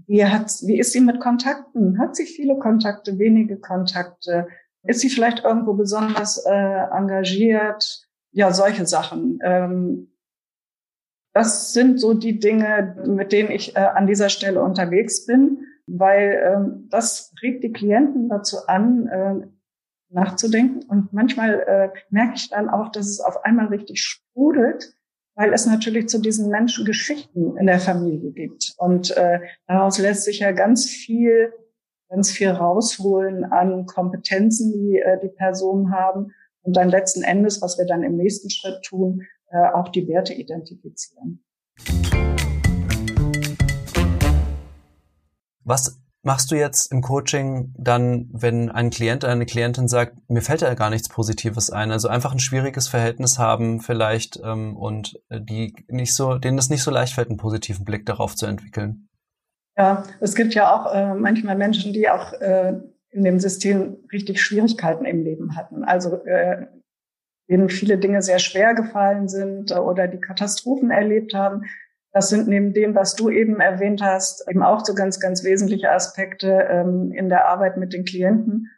wie, 0.07 0.25
hat, 0.25 0.51
wie 0.63 0.79
ist 0.79 0.93
sie 0.93 1.01
mit 1.01 1.21
Kontakten? 1.21 1.99
Hat 1.99 2.17
sie 2.17 2.27
viele 2.27 2.59
Kontakte, 2.59 3.19
wenige 3.19 3.59
Kontakte? 3.59 4.49
Ist 4.85 5.01
sie 5.01 5.09
vielleicht 5.09 5.45
irgendwo 5.45 5.75
besonders 5.75 6.45
äh, 6.45 6.51
engagiert? 6.51 8.09
Ja, 8.33 8.53
solche 8.53 8.87
Sachen. 8.87 9.38
Ähm, 9.43 10.12
das 11.35 11.73
sind 11.73 11.99
so 11.99 12.15
die 12.15 12.38
Dinge, 12.38 12.97
mit 13.07 13.33
denen 13.33 13.51
ich 13.51 13.77
äh, 13.77 13.81
an 13.81 14.07
dieser 14.07 14.29
Stelle 14.29 14.62
unterwegs 14.62 15.27
bin, 15.27 15.65
weil 15.87 16.41
ähm, 16.45 16.88
das 16.91 17.33
regt 17.43 17.65
die 17.65 17.73
Klienten 17.73 18.29
dazu 18.29 18.59
an, 18.67 19.07
äh, 19.07 19.47
nachzudenken. 20.11 20.83
Und 20.88 21.12
manchmal 21.12 21.61
äh, 21.61 21.99
merke 22.11 22.35
ich 22.37 22.51
dann 22.51 22.69
auch, 22.69 22.91
dass 22.91 23.07
es 23.07 23.21
auf 23.21 23.45
einmal 23.45 23.67
richtig 23.67 24.03
sprudelt 24.03 24.95
weil 25.35 25.53
es 25.53 25.66
natürlich 25.66 26.09
zu 26.09 26.21
diesen 26.21 26.49
Menschen 26.49 26.85
Geschichten 26.85 27.57
in 27.57 27.66
der 27.66 27.81
Familie 27.81 28.33
gibt. 28.33 28.75
Und 28.77 29.16
äh, 29.16 29.40
daraus 29.66 29.99
lässt 29.99 30.25
sich 30.25 30.40
ja 30.40 30.53
ganz 30.53 30.88
viel, 30.88 31.53
ganz 32.09 32.31
viel 32.31 32.51
rausholen 32.51 33.45
an 33.45 33.87
Kompetenzen, 33.87 34.73
die 34.73 34.99
äh, 34.99 35.18
die 35.23 35.29
Personen 35.29 35.92
haben. 35.92 36.33
Und 36.62 36.77
dann 36.77 36.90
letzten 36.90 37.23
Endes, 37.23 37.62
was 37.62 37.79
wir 37.79 37.87
dann 37.87 38.03
im 38.03 38.16
nächsten 38.16 38.51
Schritt 38.51 38.83
tun, 38.85 39.23
äh, 39.51 39.71
auch 39.73 39.88
die 39.88 40.07
Werte 40.07 40.35
identifizieren. 40.35 41.42
Was 45.64 46.02
machst 46.23 46.51
du 46.51 46.57
jetzt 46.57 46.93
im 46.93 47.03
Coaching 47.03 47.75
dann, 47.77 48.29
wenn 48.33 48.71
ein 48.71 48.91
Klient 48.91 49.25
oder 49.25 49.33
eine 49.33 49.47
Klientin 49.47 49.89
sagt, 49.89 50.17
mir 50.29 50.41
fällt 50.41 50.63
ja 50.63 50.73
gar 50.75 50.91
nichts 50.91 51.09
Positives 51.09 51.71
ein, 51.71 51.91
also 51.91 52.09
einfach 52.09 52.33
ein 52.33 52.39
schwieriges 52.39 52.89
Verhältnis 52.89 53.39
haben 53.39 53.81
vielleicht 53.81 54.41
ähm, 54.43 54.77
und 54.77 55.21
äh, 55.29 55.41
die 55.41 55.75
nicht 55.89 56.15
so, 56.15 56.39
denen 56.39 56.59
es 56.59 56.71
nicht 56.71 56.83
so 56.83 56.91
leicht 56.91 57.15
fällt, 57.15 57.29
einen 57.29 57.39
positiven 57.39 57.85
Blick 57.85 58.07
darauf 58.07 58.37
zu 58.37 58.47
entwickeln? 58.47 59.09
Ja, 59.77 60.05
es 60.21 60.35
gibt 60.35 60.55
ja 60.55 60.75
auch 60.75 60.95
äh, 60.95 61.15
manchmal 61.15 61.57
Menschen, 61.57 61.93
die 61.93 62.09
auch 62.09 62.33
äh, 62.35 62.75
in 63.11 63.25
dem 63.25 63.41
System 63.41 63.97
richtig 64.13 64.41
Schwierigkeiten 64.41 65.05
im 65.05 65.25
Leben 65.25 65.57
hatten. 65.57 65.83
Also 65.83 66.23
äh, 66.25 66.67
denen 67.51 67.69
viele 67.69 67.99
Dinge 67.99 68.23
sehr 68.23 68.39
schwer 68.39 68.75
gefallen 68.75 69.29
sind 69.29 69.73
oder 69.73 70.07
die 70.07 70.21
Katastrophen 70.21 70.91
erlebt 70.91 71.35
haben 71.35 71.65
das 72.12 72.29
sind 72.29 72.46
neben 72.46 72.75
dem, 72.75 72.94
was 72.94 73.16
du 73.16 73.31
eben 73.31 73.61
erwähnt 73.61 74.03
hast, 74.03 74.46
eben 74.48 74.62
auch 74.62 74.85
so 74.85 74.94
ganz, 74.94 75.18
ganz 75.18 75.44
wesentliche 75.44 75.90
Aspekte 75.90 76.68
ähm, 76.70 77.11
in 77.12 77.29
der 77.29 77.48
Arbeit 77.48 77.79
mit 77.79 77.92
den 77.92 78.05
Klienten. 78.05 78.68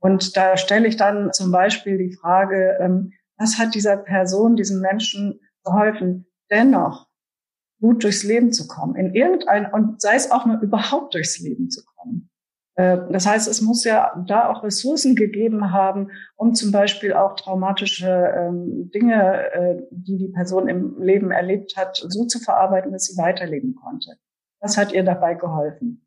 Und 0.00 0.36
da 0.36 0.56
stelle 0.56 0.86
ich 0.86 0.96
dann 0.96 1.32
zum 1.32 1.50
Beispiel 1.50 1.98
die 1.98 2.14
Frage, 2.14 2.78
ähm, 2.80 3.12
was 3.36 3.58
hat 3.58 3.74
dieser 3.74 3.96
Person, 3.96 4.54
diesem 4.54 4.80
Menschen 4.80 5.40
geholfen, 5.64 6.26
dennoch 6.50 7.08
gut 7.80 8.04
durchs 8.04 8.22
Leben 8.22 8.52
zu 8.52 8.66
kommen, 8.68 8.96
in 8.96 9.14
irgendein, 9.14 9.72
und 9.72 10.00
sei 10.00 10.14
es 10.14 10.30
auch 10.30 10.46
nur 10.46 10.60
überhaupt 10.60 11.14
durchs 11.14 11.38
Leben 11.38 11.70
zu 11.70 11.84
kommen. 11.84 12.30
Äh, 12.78 12.98
das 13.10 13.26
heißt, 13.26 13.48
es 13.48 13.60
muss 13.60 13.84
ja 13.84 14.12
da 14.26 14.48
auch 14.48 14.62
Ressourcen 14.62 15.16
gegeben 15.16 15.72
haben, 15.72 16.10
um 16.36 16.54
zum 16.54 16.70
Beispiel 16.70 17.12
auch 17.12 17.34
traumatische 17.34 18.08
ähm, 18.08 18.90
Dinge, 18.94 19.52
äh, 19.52 19.82
die 19.90 20.16
die 20.16 20.28
Person 20.28 20.68
im 20.68 21.02
Leben 21.02 21.32
erlebt 21.32 21.76
hat, 21.76 21.96
so 21.96 22.24
zu 22.24 22.38
verarbeiten, 22.38 22.92
dass 22.92 23.06
sie 23.06 23.20
weiterleben 23.20 23.74
konnte. 23.74 24.16
Was 24.60 24.78
hat 24.78 24.92
ihr 24.92 25.02
dabei 25.02 25.34
geholfen? 25.34 26.06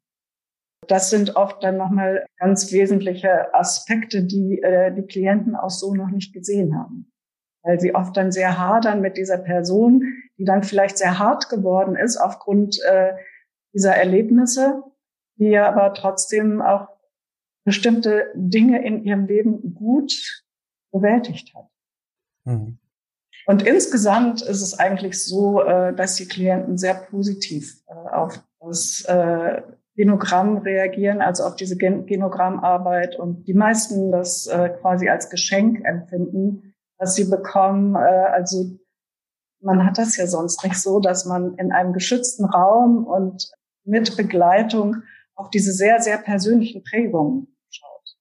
Das 0.87 1.09
sind 1.09 1.35
oft 1.35 1.61
dann 1.61 1.77
nochmal 1.77 2.25
ganz 2.37 2.71
wesentliche 2.71 3.53
Aspekte, 3.53 4.23
die 4.23 4.61
äh, 4.61 4.93
die 4.95 5.05
Klienten 5.05 5.55
auch 5.55 5.69
so 5.69 5.93
noch 5.93 6.09
nicht 6.09 6.33
gesehen 6.33 6.77
haben. 6.77 7.11
Weil 7.63 7.79
sie 7.81 7.93
oft 7.93 8.15
dann 8.15 8.31
sehr 8.31 8.57
hadern 8.57 9.01
mit 9.01 9.17
dieser 9.17 9.37
Person, 9.37 10.03
die 10.37 10.45
dann 10.45 10.63
vielleicht 10.63 10.97
sehr 10.97 11.19
hart 11.19 11.49
geworden 11.49 11.95
ist 11.95 12.17
aufgrund 12.17 12.79
dieser 13.71 13.95
Erlebnisse 13.95 14.81
die 15.41 15.49
ja 15.49 15.67
aber 15.67 15.93
trotzdem 15.95 16.61
auch 16.61 16.87
bestimmte 17.65 18.31
Dinge 18.35 18.85
in 18.85 19.03
ihrem 19.03 19.25
Leben 19.25 19.73
gut 19.73 20.13
bewältigt 20.91 21.53
hat. 21.55 21.67
Mhm. 22.45 22.77
Und 23.47 23.63
insgesamt 23.63 24.43
ist 24.43 24.61
es 24.61 24.77
eigentlich 24.77 25.23
so, 25.25 25.63
äh, 25.63 25.95
dass 25.95 26.15
die 26.15 26.27
Klienten 26.27 26.77
sehr 26.77 26.93
positiv 26.93 27.81
äh, 27.87 27.93
auf 27.93 28.43
das 28.59 29.03
äh, 29.07 29.63
Genogramm 29.95 30.57
reagieren, 30.57 31.21
also 31.21 31.43
auf 31.43 31.55
diese 31.55 31.75
Genogrammarbeit 31.75 33.17
und 33.17 33.47
die 33.47 33.53
meisten 33.53 34.11
das 34.11 34.49
quasi 34.79 35.09
als 35.09 35.29
Geschenk 35.29 35.83
empfinden, 35.83 36.73
was 36.97 37.15
sie 37.15 37.25
bekommen. 37.25 37.97
Also 37.97 38.79
man 39.59 39.85
hat 39.85 39.97
das 39.97 40.15
ja 40.15 40.27
sonst 40.27 40.63
nicht 40.63 40.77
so, 40.77 41.01
dass 41.01 41.25
man 41.25 41.55
in 41.55 41.73
einem 41.73 41.91
geschützten 41.91 42.45
Raum 42.45 43.05
und 43.05 43.51
mit 43.83 44.15
Begleitung 44.15 45.03
auf 45.41 45.49
diese 45.49 45.73
sehr, 45.73 45.99
sehr 46.01 46.19
persönlichen 46.19 46.83
Prägungen 46.83 47.55
schaut. 47.69 48.17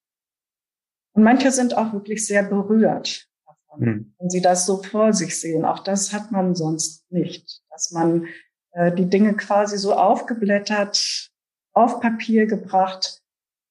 Und 1.13 1.23
manche 1.23 1.51
sind 1.51 1.77
auch 1.77 1.93
wirklich 1.93 2.27
sehr 2.27 2.43
berührt 2.43 3.29
davon, 3.47 3.81
mhm. 3.81 4.15
wenn 4.19 4.31
sie 4.31 4.41
das 4.41 4.65
so 4.65 4.83
vor 4.83 5.13
sich 5.13 5.39
sehen. 5.39 5.65
Auch 5.65 5.81
das 5.81 6.13
hat 6.13 6.33
man 6.33 6.55
sonst 6.55 7.05
nicht, 7.11 7.61
dass 7.71 7.91
man 7.91 8.27
äh, 8.73 8.95
die 8.95 9.09
Dinge 9.09 9.35
quasi 9.35 9.77
so 9.77 9.95
aufgeblättert, 9.95 11.31
auf 11.73 12.01
Papier 12.01 12.47
gebracht, 12.47 13.23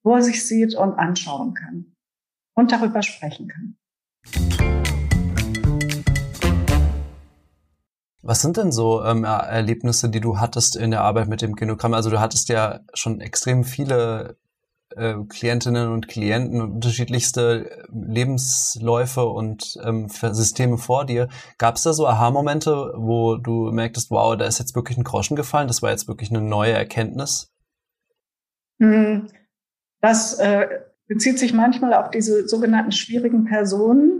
vor 0.04 0.22
sich 0.22 0.46
sieht 0.46 0.76
und 0.76 0.94
anschauen 0.94 1.54
kann 1.54 1.96
und 2.56 2.72
darüber 2.72 3.02
sprechen 3.02 3.48
kann. 3.48 4.79
Was 8.22 8.42
sind 8.42 8.58
denn 8.58 8.72
so 8.72 9.04
ähm, 9.04 9.24
Erlebnisse, 9.24 10.10
die 10.10 10.20
du 10.20 10.40
hattest 10.40 10.76
in 10.76 10.92
der 10.92 11.02
Arbeit 11.02 11.30
mit 11.30 11.42
dem 11.42 11.56
Genogramm? 11.56 11.94
Also 11.94 12.10
du 12.10 12.20
hattest 12.20 12.50
ja 12.50 12.82
schon 12.94 13.22
extrem 13.22 13.64
viele 13.64 14.38
äh, 14.96 15.16
Klientinnen 15.30 15.90
und 15.90 16.08
Klienten 16.08 16.62
und 16.62 16.72
unterschiedlichste 16.74 17.86
Lebensläufe 17.92 19.26
und 19.26 19.78
ähm, 19.84 20.10
Systeme 20.10 20.78
vor 20.78 21.06
dir. 21.06 21.30
Gab 21.58 21.76
es 21.76 21.84
da 21.84 21.94
so 21.94 22.08
Aha-Momente, 22.08 22.94
wo 22.98 23.38
du 23.38 23.72
merktest, 23.72 24.12
wow, 24.12 24.36
da 24.36 24.46
ist 24.46 24.60
jetzt 24.60 24.76
wirklich 24.76 24.98
ein 24.98 25.04
Groschen 25.04 25.36
gefallen, 25.36 25.68
das 25.68 25.82
war 25.82 25.92
jetzt 25.92 26.08
wirklich 26.08 26.30
eine 26.30 26.42
neue 26.42 26.74
Erkenntnis? 26.74 27.54
Hm, 28.82 29.28
das 30.02 30.40
äh, 30.40 30.68
bezieht 31.08 31.40
sich 31.40 31.54
manchmal 31.54 31.94
auf 31.94 32.10
diese 32.10 32.48
sogenannten 32.48 32.92
schwierigen 32.92 33.46
Personen, 33.46 34.19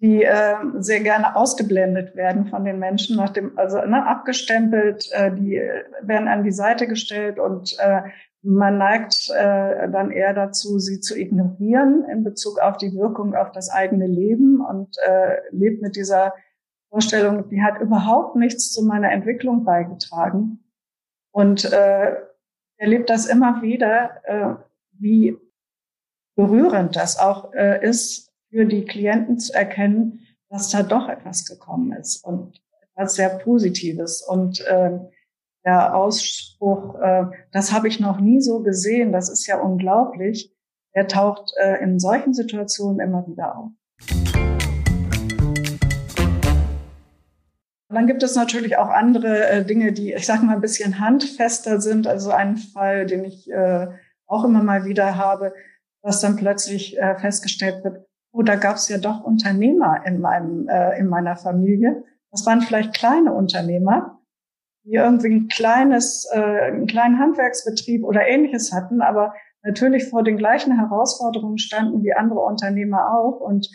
die 0.00 0.24
äh, 0.24 0.54
sehr 0.78 1.00
gerne 1.00 1.36
ausgeblendet 1.36 2.16
werden 2.16 2.46
von 2.46 2.64
den 2.64 2.78
Menschen, 2.78 3.16
nach 3.16 3.30
dem, 3.30 3.58
also 3.58 3.78
ne, 3.82 4.06
abgestempelt, 4.06 5.10
äh, 5.12 5.30
die 5.32 5.60
werden 6.00 6.28
an 6.28 6.42
die 6.42 6.52
Seite 6.52 6.86
gestellt 6.86 7.38
und 7.38 7.76
äh, 7.78 8.02
man 8.42 8.78
neigt 8.78 9.30
äh, 9.30 9.90
dann 9.90 10.10
eher 10.10 10.32
dazu, 10.32 10.78
sie 10.78 11.00
zu 11.00 11.18
ignorieren 11.18 12.06
in 12.10 12.24
Bezug 12.24 12.58
auf 12.58 12.78
die 12.78 12.94
Wirkung 12.94 13.34
auf 13.34 13.52
das 13.52 13.68
eigene 13.68 14.06
Leben 14.06 14.64
und 14.64 14.96
äh, 15.06 15.36
lebt 15.50 15.82
mit 15.82 15.94
dieser 15.96 16.32
Vorstellung, 16.88 17.48
die 17.50 17.62
hat 17.62 17.80
überhaupt 17.80 18.36
nichts 18.36 18.72
zu 18.72 18.82
meiner 18.82 19.12
Entwicklung 19.12 19.64
beigetragen. 19.64 20.64
Und 21.32 21.70
äh, 21.70 22.16
erlebt 22.78 23.10
das 23.10 23.26
immer 23.26 23.60
wieder, 23.60 24.10
äh, 24.24 24.54
wie 24.92 25.36
berührend 26.34 26.96
das 26.96 27.18
auch 27.18 27.52
äh, 27.52 27.86
ist, 27.86 28.29
für 28.50 28.66
die 28.66 28.84
Klienten 28.84 29.38
zu 29.38 29.54
erkennen, 29.54 30.26
dass 30.48 30.70
da 30.70 30.82
doch 30.82 31.08
etwas 31.08 31.44
gekommen 31.44 31.92
ist 31.92 32.24
und 32.24 32.60
etwas 32.94 33.14
sehr 33.14 33.30
Positives. 33.38 34.22
Und 34.22 34.60
äh, 34.66 34.98
der 35.64 35.94
Ausspruch, 35.94 36.96
äh, 37.00 37.26
das 37.52 37.72
habe 37.72 37.88
ich 37.88 38.00
noch 38.00 38.20
nie 38.20 38.40
so 38.40 38.62
gesehen, 38.62 39.12
das 39.12 39.28
ist 39.28 39.46
ja 39.46 39.60
unglaublich, 39.60 40.54
der 40.94 41.06
taucht 41.06 41.52
äh, 41.62 41.82
in 41.82 42.00
solchen 42.00 42.34
Situationen 42.34 43.00
immer 43.00 43.26
wieder 43.28 43.56
auf. 43.56 43.70
Und 47.88 47.96
dann 47.96 48.06
gibt 48.06 48.22
es 48.22 48.36
natürlich 48.36 48.76
auch 48.76 48.88
andere 48.88 49.48
äh, 49.48 49.64
Dinge, 49.64 49.92
die, 49.92 50.12
ich 50.12 50.26
sage 50.26 50.44
mal, 50.44 50.54
ein 50.54 50.60
bisschen 50.60 51.00
handfester 51.00 51.80
sind. 51.80 52.06
Also 52.06 52.30
ein 52.30 52.56
Fall, 52.56 53.06
den 53.06 53.24
ich 53.24 53.50
äh, 53.50 53.88
auch 54.26 54.44
immer 54.44 54.62
mal 54.62 54.84
wieder 54.84 55.16
habe, 55.16 55.52
dass 56.02 56.20
dann 56.20 56.36
plötzlich 56.36 56.98
äh, 56.98 57.18
festgestellt 57.18 57.82
wird, 57.82 58.06
oh, 58.32 58.42
da 58.42 58.56
gab 58.56 58.76
es 58.76 58.88
ja 58.88 58.98
doch 58.98 59.22
Unternehmer 59.22 60.04
in 60.06 60.20
meinem, 60.20 60.68
äh, 60.68 60.98
in 60.98 61.08
meiner 61.08 61.36
Familie. 61.36 62.04
Das 62.30 62.46
waren 62.46 62.62
vielleicht 62.62 62.94
kleine 62.94 63.32
Unternehmer, 63.32 64.20
die 64.84 64.94
irgendwie 64.94 65.34
ein 65.34 65.48
kleines, 65.48 66.28
äh, 66.32 66.38
einen 66.38 66.86
kleinen 66.86 67.18
Handwerksbetrieb 67.18 68.04
oder 68.04 68.26
ähnliches 68.26 68.72
hatten, 68.72 69.02
aber 69.02 69.34
natürlich 69.62 70.08
vor 70.08 70.22
den 70.22 70.36
gleichen 70.36 70.78
Herausforderungen 70.78 71.58
standen 71.58 72.02
wie 72.02 72.14
andere 72.14 72.40
Unternehmer 72.40 73.12
auch. 73.12 73.40
Und 73.40 73.68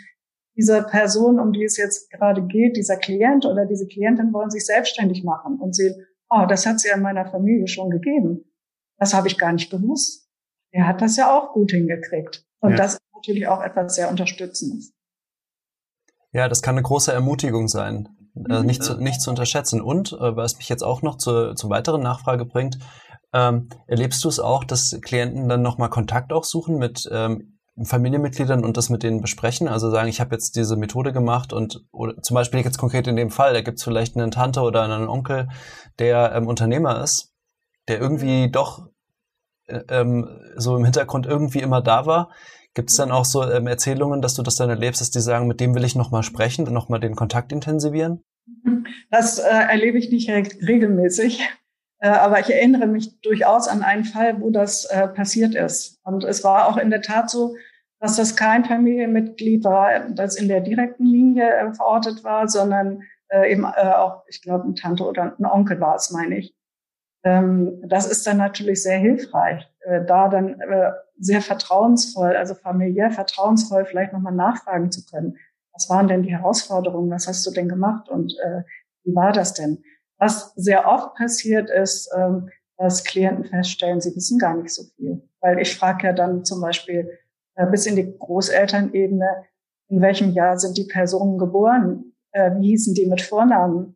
diese 0.56 0.84
Person, 0.84 1.40
um 1.40 1.52
die 1.52 1.66
es 1.66 1.78
jetzt 1.78 2.10
gerade 2.12 2.44
geht, 2.44 2.78
dieser 2.78 2.98
Klient 2.98 3.46
oder 3.46 3.66
diese 3.66 3.88
Klientin 3.88 4.34
wollen 4.34 4.50
sich 4.50 4.66
selbstständig 4.66 5.24
machen 5.24 5.60
und 5.60 5.76
sehen, 5.76 5.96
oh, 6.30 6.46
das 6.48 6.66
hat 6.66 6.76
es 6.76 6.86
ja 6.86 6.96
in 6.96 7.02
meiner 7.02 7.26
Familie 7.26 7.68
schon 7.68 7.90
gegeben. 7.90 8.46
Das 8.98 9.14
habe 9.14 9.28
ich 9.28 9.38
gar 9.38 9.52
nicht 9.52 9.70
gewusst. 9.70 10.30
Er 10.72 10.88
hat 10.88 11.02
das 11.02 11.18
ja 11.18 11.38
auch 11.38 11.54
gut 11.54 11.72
hingekriegt. 11.72 12.46
Und 12.62 12.72
ja. 12.72 12.78
das 12.78 12.98
natürlich 13.26 13.48
auch 13.48 13.62
etwas 13.62 13.96
sehr 13.96 14.10
Unterstützendes. 14.10 14.94
Ja, 16.32 16.50
das 16.50 16.62
kann 16.62 16.76
eine 16.76 16.84
große 16.84 17.14
Ermutigung 17.14 17.68
sein, 17.68 18.10
äh, 18.36 18.60
mhm. 18.60 18.66
nicht, 18.66 18.84
zu, 18.84 18.98
nicht 18.98 19.22
zu 19.22 19.30
unterschätzen. 19.30 19.82
Und 19.82 20.14
äh, 20.14 20.36
was 20.36 20.58
mich 20.58 20.70
jetzt 20.70 20.84
auch 20.84 21.02
noch 21.02 21.18
zu, 21.18 21.54
zur 21.54 21.70
weiteren 21.70 22.02
Nachfrage 22.02 22.46
bringt, 22.46 22.78
ähm, 23.34 23.70
erlebst 23.88 24.24
du 24.24 24.30
es 24.30 24.40
auch, 24.40 24.64
dass 24.64 24.98
Klienten 25.02 25.48
dann 25.50 25.62
nochmal 25.62 25.90
Kontakt 25.90 26.34
auch 26.34 26.44
suchen 26.44 26.78
mit 26.78 27.08
ähm, 27.12 27.58
Familienmitgliedern 27.82 28.64
und 28.64 28.78
das 28.78 28.90
mit 28.90 29.04
denen 29.04 29.22
besprechen? 29.22 29.68
Also 29.68 29.90
sagen, 29.90 30.08
ich 30.08 30.22
habe 30.22 30.36
jetzt 30.36 30.56
diese 30.56 30.76
Methode 30.76 31.12
gemacht 31.12 31.52
und 31.52 31.86
oder 31.92 32.22
zum 32.22 32.36
Beispiel 32.36 32.62
jetzt 32.62 32.78
konkret 32.78 33.08
in 33.08 33.16
dem 33.16 33.32
Fall, 33.32 33.54
da 33.54 33.62
gibt 33.62 33.78
es 33.78 33.84
vielleicht 33.84 34.16
eine 34.16 34.30
Tante 34.30 34.62
oder 34.62 34.84
einen 34.84 35.08
Onkel, 35.08 35.50
der 36.00 36.34
ähm, 36.34 36.48
Unternehmer 36.48 37.02
ist, 37.02 37.34
der 37.88 38.00
irgendwie 38.00 38.50
doch 38.50 38.88
äh, 39.68 39.82
ähm, 39.90 40.28
so 40.56 40.78
im 40.78 40.84
Hintergrund 40.84 41.26
irgendwie 41.26 41.60
immer 41.60 41.82
da 41.82 42.06
war. 42.06 42.32
Gibt 42.76 42.92
es 42.92 42.98
dann 42.98 43.12
auch 43.12 43.26
so 43.26 43.50
ähm, 43.50 43.68
Erzählungen, 43.68 44.22
dass 44.22 44.36
du 44.36 44.44
das 44.44 44.58
dann 44.58 44.70
erlebst, 44.70 45.00
dass 45.02 45.10
die 45.10 45.22
sagen, 45.22 45.48
mit 45.48 45.62
dem 45.62 45.74
will 45.74 45.86
ich 45.86 45.96
nochmal 45.96 46.24
sprechen 46.24 46.68
und 46.68 46.74
nochmal 46.74 47.00
den 47.00 47.16
Kontakt 47.16 47.52
intensivieren? 47.52 48.22
Das 49.10 49.40
äh, 49.40 49.48
erlebe 49.48 49.98
ich 49.98 50.12
nicht 50.12 50.30
regelmäßig. 50.30 51.42
Äh, 52.00 52.10
aber 52.10 52.42
ich 52.42 52.54
erinnere 52.54 52.88
mich 52.88 53.22
durchaus 53.22 53.70
an 53.70 53.82
einen 53.82 54.04
Fall, 54.04 54.42
wo 54.42 54.50
das 54.50 54.86
äh, 54.86 55.08
passiert 55.08 55.56
ist. 55.56 56.00
Und 56.04 56.26
es 56.26 56.44
war 56.44 56.68
auch 56.68 56.76
in 56.76 56.90
der 56.90 57.02
Tat 57.02 57.30
so, 57.30 57.56
dass 58.02 58.18
das 58.18 58.36
kein 58.36 58.66
Familienmitglied 58.66 59.64
war, 59.64 60.10
das 60.10 60.36
in 60.36 60.50
der 60.50 60.60
direkten 60.60 61.06
Linie 61.06 61.50
äh, 61.50 61.74
verortet 61.74 62.26
war, 62.26 62.50
sondern 62.50 63.04
äh, 63.30 63.52
eben 63.52 63.64
äh, 63.64 63.88
auch, 63.94 64.24
ich 64.28 64.42
glaube, 64.42 64.66
eine 64.66 64.76
Tante 64.76 65.06
oder 65.06 65.36
ein 65.40 65.46
Onkel 65.46 65.80
war 65.80 65.96
es, 65.96 66.12
meine 66.12 66.38
ich. 66.38 66.54
Ähm, 67.24 67.82
das 67.88 68.06
ist 68.06 68.28
dann 68.28 68.38
natürlich 68.38 68.84
sehr 68.84 69.00
hilfreich, 69.00 69.66
äh, 69.86 70.06
da 70.06 70.28
dann 70.28 70.60
äh, 70.60 70.92
sehr 71.18 71.42
vertrauensvoll, 71.42 72.36
also 72.36 72.56
familiär 72.56 73.12
vertrauensvoll 73.12 73.86
vielleicht 73.86 74.14
nochmal 74.14 74.34
nachfragen 74.34 74.92
zu 74.92 75.06
können. 75.06 75.38
Was 75.74 75.90
waren 75.90 76.08
denn 76.08 76.24
die 76.24 76.36
Herausforderungen? 76.36 77.12
Was 77.12 77.28
hast 77.28 77.46
du 77.46 77.52
denn 77.52 77.70
gemacht? 77.70 78.10
Und 78.10 78.34
äh, 78.44 78.64
wie 79.04 79.16
war 79.16 79.32
das 79.32 79.54
denn? 79.54 79.84
Was 80.18 80.54
sehr 80.56 80.88
oft 80.88 81.16
passiert 81.16 81.70
ist, 81.70 82.10
ähm, 82.16 82.50
dass 82.78 83.04
Klienten 83.04 83.46
feststellen, 83.46 84.02
sie 84.02 84.16
wissen 84.16 84.40
gar 84.40 84.56
nicht 84.56 84.74
so 84.74 84.84
viel. 84.96 85.22
Weil 85.40 85.60
ich 85.60 85.78
frage 85.78 86.08
ja 86.08 86.14
dann 86.14 86.44
zum 86.46 86.62
Beispiel 86.62 87.10
äh, 87.56 87.66
bis 87.68 87.86
in 87.86 87.96
die 87.96 88.18
Großelternebene, 88.18 89.46
in 89.88 90.02
welchem 90.02 90.32
Jahr 90.32 90.58
sind 90.58 90.78
die 90.78 90.86
Personen 90.86 91.38
geboren? 91.38 92.14
Äh, 92.32 92.52
wie 92.58 92.70
hießen 92.70 92.94
die 92.94 93.06
mit 93.06 93.22
Vornamen? 93.22 93.96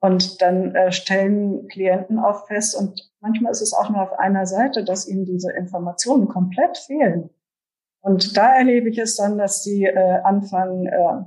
Und 0.00 0.40
dann 0.40 0.74
äh, 0.74 0.92
stellen 0.92 1.66
Klienten 1.68 2.18
oft 2.18 2.46
fest, 2.46 2.76
und 2.76 3.10
manchmal 3.20 3.50
ist 3.50 3.62
es 3.62 3.74
auch 3.74 3.90
nur 3.90 4.02
auf 4.02 4.18
einer 4.18 4.46
Seite, 4.46 4.84
dass 4.84 5.08
ihnen 5.08 5.24
diese 5.24 5.50
Informationen 5.52 6.28
komplett 6.28 6.78
fehlen. 6.78 7.30
Und 8.00 8.36
da 8.36 8.54
erlebe 8.54 8.88
ich 8.90 8.98
es 8.98 9.16
dann, 9.16 9.38
dass 9.38 9.64
sie 9.64 9.84
äh, 9.84 10.20
anfangen, 10.22 10.86
äh, 10.86 11.24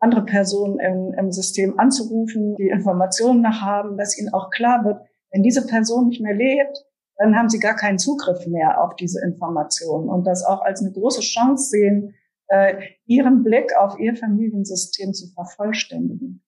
andere 0.00 0.24
Personen 0.24 0.78
im, 0.78 1.14
im 1.14 1.32
System 1.32 1.78
anzurufen, 1.78 2.56
die 2.56 2.68
Informationen 2.68 3.40
nach 3.40 3.62
haben, 3.62 3.96
dass 3.96 4.18
ihnen 4.18 4.32
auch 4.32 4.50
klar 4.50 4.84
wird, 4.84 5.00
wenn 5.32 5.42
diese 5.42 5.66
Person 5.66 6.08
nicht 6.08 6.20
mehr 6.20 6.34
lebt, 6.34 6.84
dann 7.16 7.36
haben 7.36 7.48
sie 7.48 7.58
gar 7.58 7.74
keinen 7.74 7.98
Zugriff 7.98 8.46
mehr 8.46 8.82
auf 8.82 8.94
diese 8.94 9.20
Informationen 9.24 10.08
und 10.08 10.24
das 10.24 10.44
auch 10.44 10.62
als 10.62 10.80
eine 10.80 10.92
große 10.92 11.20
Chance 11.20 11.70
sehen, 11.70 12.14
äh, 12.46 12.80
ihren 13.06 13.42
Blick 13.42 13.76
auf 13.76 13.98
ihr 13.98 14.16
Familiensystem 14.16 15.12
zu 15.12 15.26
vervollständigen. 15.34 16.42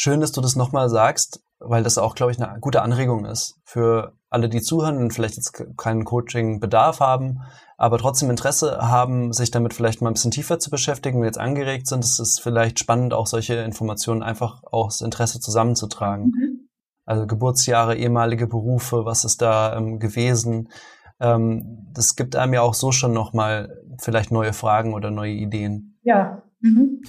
Schön, 0.00 0.20
dass 0.20 0.30
du 0.30 0.40
das 0.40 0.54
nochmal 0.54 0.88
sagst, 0.88 1.42
weil 1.58 1.82
das 1.82 1.98
auch, 1.98 2.14
glaube 2.14 2.30
ich, 2.30 2.40
eine 2.40 2.60
gute 2.60 2.82
Anregung 2.82 3.24
ist 3.24 3.58
für 3.64 4.12
alle, 4.30 4.48
die 4.48 4.62
zuhören 4.62 4.98
und 4.98 5.12
vielleicht 5.12 5.34
jetzt 5.34 5.76
keinen 5.76 6.04
Coaching-Bedarf 6.04 7.00
haben, 7.00 7.40
aber 7.76 7.98
trotzdem 7.98 8.30
Interesse 8.30 8.78
haben, 8.80 9.32
sich 9.32 9.50
damit 9.50 9.74
vielleicht 9.74 10.00
mal 10.00 10.10
ein 10.10 10.12
bisschen 10.12 10.30
tiefer 10.30 10.60
zu 10.60 10.70
beschäftigen 10.70 11.18
und 11.18 11.24
jetzt 11.24 11.40
angeregt 11.40 11.88
sind. 11.88 12.04
Es 12.04 12.20
ist 12.20 12.40
vielleicht 12.40 12.78
spannend, 12.78 13.12
auch 13.12 13.26
solche 13.26 13.54
Informationen 13.54 14.22
einfach 14.22 14.62
aus 14.62 15.00
Interesse 15.00 15.40
zusammenzutragen. 15.40 16.26
Mhm. 16.26 16.68
Also 17.04 17.26
Geburtsjahre, 17.26 17.96
ehemalige 17.96 18.46
Berufe, 18.46 19.04
was 19.04 19.24
ist 19.24 19.42
da 19.42 19.76
ähm, 19.76 19.98
gewesen? 19.98 20.68
Ähm, 21.18 21.88
das 21.92 22.14
gibt 22.14 22.36
einem 22.36 22.54
ja 22.54 22.62
auch 22.62 22.74
so 22.74 22.92
schon 22.92 23.12
nochmal 23.12 23.82
vielleicht 23.98 24.30
neue 24.30 24.52
Fragen 24.52 24.94
oder 24.94 25.10
neue 25.10 25.32
Ideen. 25.32 25.98
Ja. 26.04 26.40
Mhm. 26.60 27.02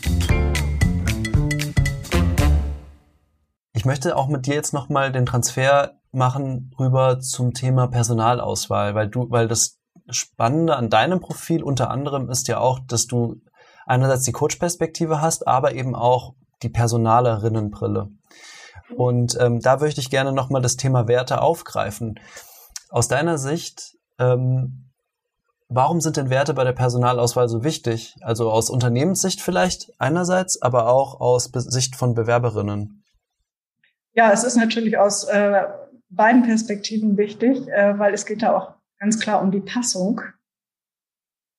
Ich 3.80 3.86
möchte 3.86 4.18
auch 4.18 4.28
mit 4.28 4.46
dir 4.46 4.56
jetzt 4.56 4.74
nochmal 4.74 5.10
den 5.10 5.26
Transfer 5.26 5.94
machen 6.12 6.76
rüber 6.78 7.22
zum 7.22 7.54
Thema 7.54 7.88
Personalauswahl, 7.88 8.94
weil 8.94 9.08
du, 9.08 9.32
weil 9.32 9.48
das 9.48 9.80
Spannende 10.10 10.76
an 10.76 10.90
deinem 10.90 11.22
Profil 11.22 11.64
unter 11.64 11.90
anderem 11.90 12.30
ist 12.30 12.50
ja 12.50 12.60
auch, 12.60 12.82
dass 12.86 13.08
du 13.08 13.38
einerseits 13.86 14.24
die 14.24 14.34
Coach-Perspektive 14.34 15.22
hast, 15.22 15.48
aber 15.48 15.76
eben 15.76 15.96
auch 15.96 16.34
die 16.62 16.68
Personalerinnenbrille. 16.68 18.10
Und 18.98 19.38
ähm, 19.40 19.62
da 19.62 19.78
möchte 19.78 20.02
ich 20.02 20.10
gerne 20.10 20.34
nochmal 20.34 20.62
das 20.62 20.76
Thema 20.76 21.08
Werte 21.08 21.42
aufgreifen. 21.42 22.20
Aus 22.90 23.08
deiner 23.08 23.38
Sicht, 23.38 23.96
ähm, 24.18 24.90
warum 25.70 26.02
sind 26.02 26.18
denn 26.18 26.30
Werte 26.30 26.54
bei 26.54 26.66
der 26.66 26.74
Personalauswahl 26.74 27.48
so 27.48 27.64
wichtig? 27.64 28.18
Also 28.20 28.52
aus 28.52 28.70
Unternehmenssicht 28.70 29.40
vielleicht 29.40 29.94
einerseits, 30.00 30.62
aber 30.62 30.90
auch 30.90 31.22
aus 31.22 31.46
Sicht 31.54 31.96
von 31.96 32.14
Bewerberinnen. 32.14 32.99
Ja, 34.14 34.32
es 34.32 34.44
ist 34.44 34.56
natürlich 34.56 34.98
aus 34.98 35.26
äh, 35.26 35.64
beiden 36.10 36.44
Perspektiven 36.44 37.18
wichtig, 37.18 37.68
äh, 37.68 37.98
weil 37.98 38.14
es 38.14 38.26
geht 38.26 38.42
da 38.42 38.56
auch 38.56 38.76
ganz 39.00 39.20
klar 39.20 39.42
um 39.42 39.52
die 39.52 39.62
Passung. 39.62 40.22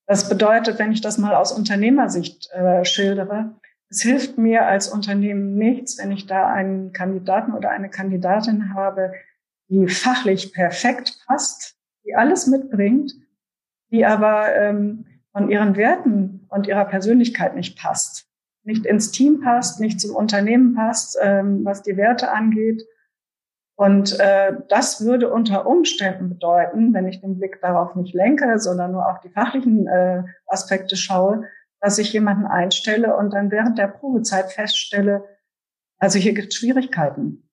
Das 0.06 0.28
bedeutet, 0.28 0.78
wenn 0.78 0.92
ich 0.92 1.00
das 1.00 1.18
mal 1.18 1.34
aus 1.34 1.52
Unternehmersicht 1.52 2.50
äh, 2.52 2.84
schildere, 2.84 3.54
es 3.90 4.02
hilft 4.02 4.38
mir 4.38 4.66
als 4.66 4.88
Unternehmen 4.88 5.56
nichts, 5.56 5.98
wenn 5.98 6.12
ich 6.12 6.26
da 6.26 6.46
einen 6.46 6.92
Kandidaten 6.92 7.52
oder 7.54 7.70
eine 7.70 7.90
Kandidatin 7.90 8.72
habe, 8.72 9.12
die 9.68 9.88
fachlich 9.88 10.52
perfekt 10.52 11.18
passt, 11.26 11.76
die 12.04 12.14
alles 12.14 12.46
mitbringt, 12.46 13.12
die 13.90 14.06
aber 14.06 14.54
ähm, 14.54 15.06
von 15.32 15.50
ihren 15.50 15.76
Werten 15.76 16.46
und 16.48 16.68
ihrer 16.68 16.84
Persönlichkeit 16.84 17.56
nicht 17.56 17.76
passt, 17.78 18.30
nicht 18.62 18.87
ins 18.87 19.11
Team 19.11 19.40
passt, 19.40 19.81
nicht 19.81 20.01
zum 20.01 20.14
Unternehmen 20.14 20.75
passt, 20.75 21.16
ähm, 21.20 21.64
was 21.64 21.83
die 21.83 21.96
Werte 21.96 22.31
angeht. 22.31 22.83
Und 23.77 24.20
äh, 24.20 24.53
das 24.68 25.05
würde 25.05 25.33
unter 25.33 25.66
Umständen 25.66 26.29
bedeuten, 26.29 26.92
wenn 26.92 27.09
ich 27.09 27.23
den 27.23 27.38
Blick 27.38 27.61
darauf 27.62 27.94
nicht 27.94 28.14
lenke, 28.14 28.59
sondern 28.59 28.92
nur 28.92 29.09
auf 29.09 29.20
die 29.20 29.31
fachlichen 29.31 29.87
äh, 29.87 30.23
Aspekte 30.46 30.96
schaue, 30.96 31.44
dass 31.81 31.99
ich 31.99 32.12
jemanden 32.12 32.44
einstelle 32.44 33.16
und 33.16 33.33
dann 33.33 33.51
während 33.51 33.79
der 33.79 33.88
Probezeit 33.88 34.53
feststelle, 34.53 35.25
also 35.99 36.18
hier 36.18 36.35
gibt 36.35 36.49
es 36.49 36.57
Schwierigkeiten, 36.57 37.49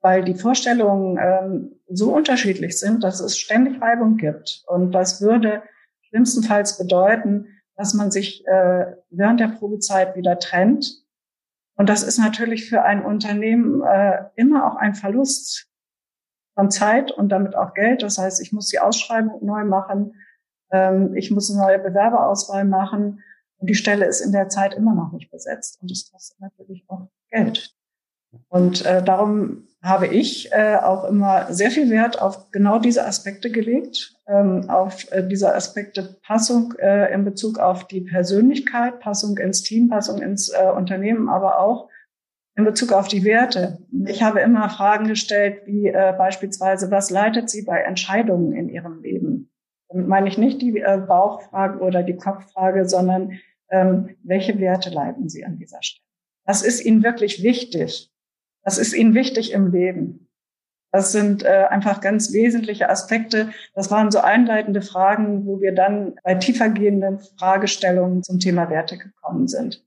weil 0.00 0.22
die 0.22 0.36
Vorstellungen 0.36 1.18
ähm, 1.20 1.80
so 1.88 2.14
unterschiedlich 2.14 2.78
sind, 2.78 3.02
dass 3.02 3.20
es 3.20 3.36
ständig 3.36 3.80
Reibung 3.82 4.16
gibt. 4.16 4.62
Und 4.68 4.92
das 4.92 5.20
würde 5.20 5.62
schlimmstenfalls 6.02 6.78
bedeuten, 6.78 7.48
dass 7.76 7.94
man 7.94 8.10
sich 8.10 8.46
äh, 8.46 8.96
während 9.10 9.40
der 9.40 9.48
Probezeit 9.48 10.16
wieder 10.16 10.38
trennt. 10.38 11.02
Und 11.76 11.88
das 11.88 12.02
ist 12.02 12.18
natürlich 12.18 12.68
für 12.68 12.82
ein 12.82 13.04
Unternehmen 13.04 13.82
äh, 13.82 14.24
immer 14.36 14.66
auch 14.66 14.76
ein 14.76 14.94
Verlust 14.94 15.68
von 16.54 16.70
Zeit 16.70 17.10
und 17.10 17.30
damit 17.30 17.56
auch 17.56 17.74
Geld. 17.74 18.02
Das 18.02 18.18
heißt, 18.18 18.40
ich 18.40 18.52
muss 18.52 18.68
die 18.68 18.78
Ausschreibung 18.78 19.44
neu 19.44 19.64
machen, 19.64 20.14
ähm, 20.70 21.14
ich 21.16 21.30
muss 21.30 21.50
eine 21.50 21.60
neue 21.60 21.78
Bewerberauswahl 21.78 22.64
machen 22.64 23.22
und 23.58 23.70
die 23.70 23.74
Stelle 23.74 24.06
ist 24.06 24.20
in 24.20 24.32
der 24.32 24.48
Zeit 24.48 24.74
immer 24.74 24.94
noch 24.94 25.12
nicht 25.12 25.30
besetzt. 25.30 25.80
Und 25.82 25.90
das 25.90 26.10
kostet 26.10 26.40
natürlich 26.40 26.84
auch 26.88 27.08
Geld. 27.30 27.74
Und 28.48 28.84
äh, 28.84 29.02
darum 29.02 29.64
habe 29.82 30.06
ich 30.06 30.50
äh, 30.52 30.76
auch 30.76 31.04
immer 31.04 31.52
sehr 31.52 31.70
viel 31.70 31.90
Wert 31.90 32.20
auf 32.20 32.50
genau 32.50 32.78
diese 32.78 33.06
Aspekte 33.06 33.50
gelegt, 33.50 34.14
ähm, 34.26 34.70
auf 34.70 35.12
äh, 35.12 35.26
diese 35.26 35.54
Aspekte 35.54 36.16
Passung 36.22 36.72
äh, 36.78 37.12
in 37.12 37.24
Bezug 37.24 37.58
auf 37.58 37.86
die 37.86 38.00
Persönlichkeit, 38.00 39.00
Passung 39.00 39.36
ins 39.36 39.62
Team, 39.62 39.88
Passung 39.88 40.22
ins 40.22 40.48
äh, 40.48 40.70
Unternehmen, 40.74 41.28
aber 41.28 41.58
auch 41.58 41.90
in 42.56 42.64
Bezug 42.64 42.92
auf 42.92 43.08
die 43.08 43.24
Werte. 43.24 43.78
Ich 44.06 44.22
habe 44.22 44.40
immer 44.40 44.70
Fragen 44.70 45.06
gestellt, 45.06 45.62
wie 45.66 45.88
äh, 45.88 46.14
beispielsweise, 46.16 46.90
was 46.90 47.10
leitet 47.10 47.50
Sie 47.50 47.62
bei 47.62 47.80
Entscheidungen 47.80 48.54
in 48.54 48.70
Ihrem 48.70 49.02
Leben? 49.02 49.50
Damit 49.88 50.08
meine 50.08 50.28
ich 50.28 50.38
nicht 50.38 50.62
die 50.62 50.78
äh, 50.78 50.98
Bauchfrage 51.06 51.80
oder 51.80 52.02
die 52.02 52.16
Kopffrage, 52.16 52.88
sondern 52.88 53.38
ähm, 53.70 54.16
welche 54.22 54.58
Werte 54.60 54.88
leiten 54.90 55.28
Sie 55.28 55.44
an 55.44 55.58
dieser 55.58 55.82
Stelle? 55.82 56.04
Was 56.46 56.62
ist 56.62 56.84
Ihnen 56.84 57.02
wirklich 57.02 57.42
wichtig? 57.42 58.13
Was 58.66 58.78
ist 58.78 58.94
Ihnen 58.94 59.12
wichtig 59.12 59.52
im 59.52 59.72
Leben? 59.72 60.26
Das 60.90 61.12
sind 61.12 61.42
äh, 61.42 61.66
einfach 61.68 62.00
ganz 62.00 62.32
wesentliche 62.32 62.88
Aspekte. 62.88 63.50
Das 63.74 63.90
waren 63.90 64.10
so 64.10 64.20
einleitende 64.20 64.80
Fragen, 64.80 65.44
wo 65.44 65.60
wir 65.60 65.74
dann 65.74 66.14
bei 66.22 66.36
tiefergehenden 66.36 67.18
Fragestellungen 67.38 68.22
zum 68.22 68.38
Thema 68.38 68.70
Werte 68.70 68.96
gekommen 68.96 69.48
sind. 69.48 69.84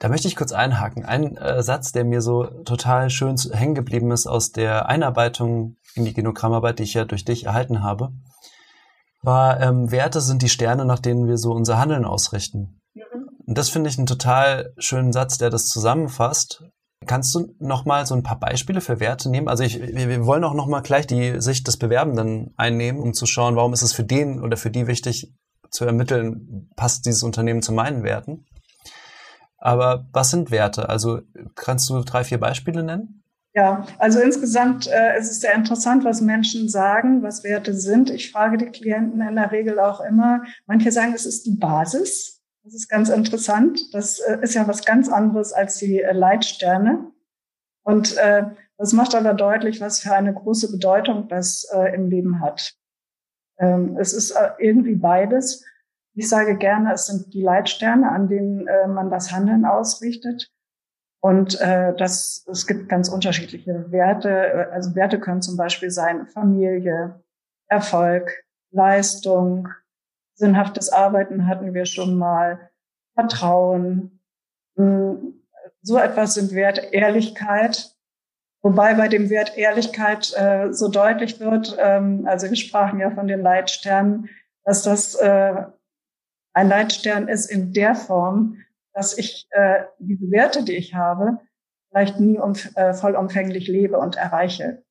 Da 0.00 0.08
möchte 0.08 0.26
ich 0.26 0.34
kurz 0.34 0.50
einhaken. 0.50 1.04
Ein 1.04 1.36
äh, 1.36 1.62
Satz, 1.62 1.92
der 1.92 2.04
mir 2.04 2.20
so 2.20 2.46
total 2.64 3.10
schön 3.10 3.36
hängen 3.36 3.76
geblieben 3.76 4.10
ist 4.10 4.26
aus 4.26 4.50
der 4.50 4.88
Einarbeitung 4.88 5.76
in 5.94 6.04
die 6.04 6.14
Genogrammarbeit, 6.14 6.80
die 6.80 6.82
ich 6.82 6.94
ja 6.94 7.04
durch 7.04 7.24
dich 7.24 7.46
erhalten 7.46 7.84
habe, 7.84 8.10
war, 9.22 9.60
ähm, 9.60 9.92
Werte 9.92 10.20
sind 10.20 10.42
die 10.42 10.48
Sterne, 10.48 10.84
nach 10.84 10.98
denen 10.98 11.28
wir 11.28 11.38
so 11.38 11.52
unser 11.52 11.78
Handeln 11.78 12.04
ausrichten. 12.04 12.80
Und 13.46 13.58
das 13.58 13.68
finde 13.68 13.90
ich 13.90 13.98
einen 13.98 14.06
total 14.06 14.72
schönen 14.78 15.12
Satz, 15.12 15.38
der 15.38 15.50
das 15.50 15.66
zusammenfasst. 15.66 16.64
Kannst 17.06 17.34
du 17.34 17.54
noch 17.58 17.84
mal 17.84 18.06
so 18.06 18.14
ein 18.14 18.22
paar 18.22 18.40
Beispiele 18.40 18.80
für 18.80 19.00
Werte 19.00 19.30
nehmen? 19.30 19.48
Also 19.48 19.62
ich, 19.62 19.78
wir, 19.78 20.24
wollen 20.24 20.44
auch 20.44 20.54
noch 20.54 20.66
mal 20.66 20.80
gleich 20.80 21.06
die 21.06 21.40
Sicht 21.40 21.66
des 21.66 21.76
Bewerbenden 21.76 22.54
einnehmen, 22.56 23.00
um 23.00 23.12
zu 23.12 23.26
schauen, 23.26 23.56
warum 23.56 23.74
ist 23.74 23.82
es 23.82 23.92
für 23.92 24.04
den 24.04 24.40
oder 24.40 24.56
für 24.56 24.70
die 24.70 24.86
wichtig 24.86 25.34
zu 25.70 25.84
ermitteln, 25.84 26.70
passt 26.76 27.04
dieses 27.04 27.22
Unternehmen 27.22 27.60
zu 27.60 27.72
meinen 27.72 28.04
Werten? 28.04 28.46
Aber 29.58 30.06
was 30.12 30.30
sind 30.30 30.50
Werte? 30.50 30.88
Also 30.88 31.20
kannst 31.54 31.90
du 31.90 32.00
drei, 32.02 32.24
vier 32.24 32.38
Beispiele 32.38 32.82
nennen? 32.82 33.22
Ja, 33.54 33.86
also 33.98 34.20
insgesamt 34.20 34.88
äh, 34.88 35.18
ist 35.18 35.30
es 35.30 35.40
sehr 35.40 35.54
interessant, 35.54 36.04
was 36.04 36.20
Menschen 36.20 36.68
sagen, 36.68 37.22
was 37.22 37.44
Werte 37.44 37.72
sind. 37.72 38.10
Ich 38.10 38.32
frage 38.32 38.58
die 38.58 38.66
Klienten 38.66 39.20
in 39.20 39.36
der 39.36 39.52
Regel 39.52 39.78
auch 39.78 40.00
immer. 40.00 40.42
Manche 40.66 40.90
sagen, 40.90 41.12
es 41.14 41.24
ist 41.24 41.46
die 41.46 41.56
Basis. 41.56 42.33
Das 42.64 42.72
ist 42.72 42.88
ganz 42.88 43.10
interessant. 43.10 43.94
Das 43.94 44.20
äh, 44.20 44.38
ist 44.40 44.54
ja 44.54 44.66
was 44.66 44.86
ganz 44.86 45.10
anderes 45.10 45.52
als 45.52 45.76
die 45.76 46.00
äh, 46.00 46.12
Leitsterne. 46.12 47.12
Und 47.82 48.16
äh, 48.16 48.44
das 48.78 48.94
macht 48.94 49.14
aber 49.14 49.34
deutlich, 49.34 49.82
was 49.82 50.00
für 50.00 50.14
eine 50.14 50.32
große 50.32 50.72
Bedeutung 50.72 51.28
das 51.28 51.68
äh, 51.74 51.94
im 51.94 52.08
Leben 52.08 52.40
hat. 52.40 52.74
Ähm, 53.58 53.98
es 53.98 54.14
ist 54.14 54.30
äh, 54.30 54.50
irgendwie 54.58 54.94
beides. 54.94 55.62
Ich 56.14 56.28
sage 56.28 56.56
gerne, 56.56 56.94
es 56.94 57.06
sind 57.06 57.34
die 57.34 57.42
Leitsterne, 57.42 58.10
an 58.10 58.28
denen 58.28 58.66
äh, 58.66 58.88
man 58.88 59.10
das 59.10 59.30
Handeln 59.30 59.66
ausrichtet. 59.66 60.50
Und 61.20 61.60
äh, 61.60 61.94
das, 61.96 62.46
es 62.50 62.66
gibt 62.66 62.88
ganz 62.88 63.10
unterschiedliche 63.10 63.90
Werte. 63.92 64.70
Also 64.72 64.94
Werte 64.94 65.20
können 65.20 65.42
zum 65.42 65.56
Beispiel 65.56 65.90
sein 65.90 66.26
Familie, 66.28 67.22
Erfolg, 67.66 68.44
Leistung, 68.70 69.68
sinnhaftes 70.34 70.90
Arbeiten 70.90 71.46
hatten 71.46 71.74
wir 71.74 71.86
schon 71.86 72.16
mal, 72.16 72.70
Vertrauen. 73.14 74.20
Hm, 74.76 75.42
so 75.82 75.98
etwas 75.98 76.34
sind 76.34 76.52
Wert 76.52 76.92
Ehrlichkeit. 76.92 77.94
Wobei 78.62 78.94
bei 78.94 79.08
dem 79.08 79.28
Wert 79.28 79.56
Ehrlichkeit 79.58 80.32
äh, 80.36 80.72
so 80.72 80.88
deutlich 80.88 81.38
wird, 81.38 81.76
ähm, 81.78 82.26
also 82.26 82.48
wir 82.48 82.56
sprachen 82.56 82.98
ja 82.98 83.10
von 83.10 83.26
den 83.26 83.42
Leitsternen, 83.42 84.30
dass 84.64 84.82
das 84.82 85.14
äh, 85.16 85.64
ein 86.54 86.68
Leitstern 86.68 87.28
ist 87.28 87.50
in 87.50 87.74
der 87.74 87.94
Form, 87.94 88.56
dass 88.94 89.18
ich 89.18 89.46
äh, 89.50 89.84
diese 89.98 90.30
Werte, 90.30 90.64
die 90.64 90.76
ich 90.76 90.94
habe, 90.94 91.40
vielleicht 91.90 92.18
nie 92.20 92.38
um, 92.38 92.54
äh, 92.76 92.94
vollumfänglich 92.94 93.68
lebe 93.68 93.98
und 93.98 94.16
erreiche, 94.16 94.82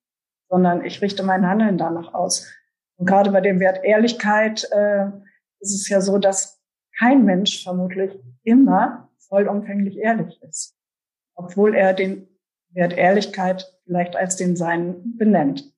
sondern 0.48 0.84
ich 0.84 1.02
richte 1.02 1.24
mein 1.24 1.46
Handeln 1.46 1.76
danach 1.76 2.14
aus. 2.14 2.46
Und 2.96 3.06
gerade 3.06 3.32
bei 3.32 3.40
dem 3.40 3.58
Wert 3.58 3.82
Ehrlichkeit 3.82 4.70
äh, 4.70 5.06
ist 5.64 5.74
es 5.74 5.88
ja 5.88 6.00
so, 6.00 6.18
dass 6.18 6.60
kein 6.98 7.24
Mensch 7.24 7.62
vermutlich 7.62 8.12
immer 8.42 9.10
vollumfänglich 9.28 9.96
ehrlich 9.96 10.40
ist, 10.42 10.76
obwohl 11.34 11.74
er 11.74 11.94
den 11.94 12.28
Wert 12.70 12.92
Ehrlichkeit 12.92 13.72
vielleicht 13.84 14.16
als 14.16 14.36
den 14.36 14.56
seinen 14.56 15.16
benennt. 15.16 15.72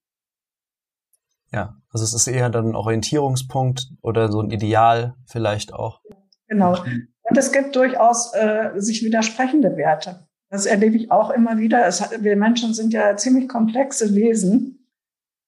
Ja, 1.53 1.81
also 1.90 2.05
es 2.05 2.12
ist 2.12 2.27
eher 2.27 2.51
dann 2.51 2.70
ein 2.70 2.75
Orientierungspunkt 2.75 3.88
oder 4.03 4.31
so 4.31 4.40
ein 4.40 4.51
Ideal 4.51 5.14
vielleicht 5.27 5.72
auch. 5.72 6.03
Genau. 6.49 6.83
Und 7.22 7.38
es 7.38 7.53
gibt 7.53 7.77
durchaus 7.77 8.35
äh, 8.35 8.72
sich 8.77 9.03
widersprechende 9.05 9.77
Werte. 9.77 10.29
Das 10.49 10.66
erlebe 10.66 10.96
ich 10.96 11.11
auch 11.11 11.31
immer 11.31 11.59
wieder. 11.59 11.85
Hat, 11.85 12.22
wir 12.22 12.37
Menschen 12.37 12.75
sind 12.75 12.92
ja 12.92 13.16
ziemlich 13.16 13.49
komplexe 13.49 14.14
Wesen. 14.14 14.87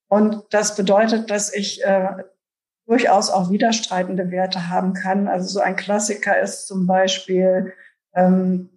Und 0.09 0.43
das 0.51 0.75
bedeutet, 0.77 1.31
dass 1.31 1.53
ich 1.53 1.85
äh, 1.85 2.25
durchaus 2.89 3.31
auch 3.31 3.51
widerstreitende 3.51 4.31
Werte 4.31 4.71
haben 4.71 4.95
kann. 4.95 5.29
Also 5.29 5.47
so 5.47 5.61
ein 5.61 5.77
Klassiker 5.77 6.41
ist 6.41 6.67
zum 6.67 6.87
Beispiel 6.87 7.75
ähm, 8.15 8.71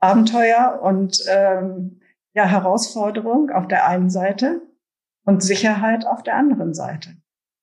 Abenteuer 0.00 0.80
und 0.82 1.22
ähm, 1.28 2.00
ja, 2.34 2.44
Herausforderung 2.44 3.50
auf 3.50 3.68
der 3.68 3.86
einen 3.86 4.10
Seite 4.10 4.62
und 5.24 5.42
Sicherheit 5.42 6.06
auf 6.06 6.22
der 6.24 6.36
anderen 6.36 6.74
Seite. 6.74 7.10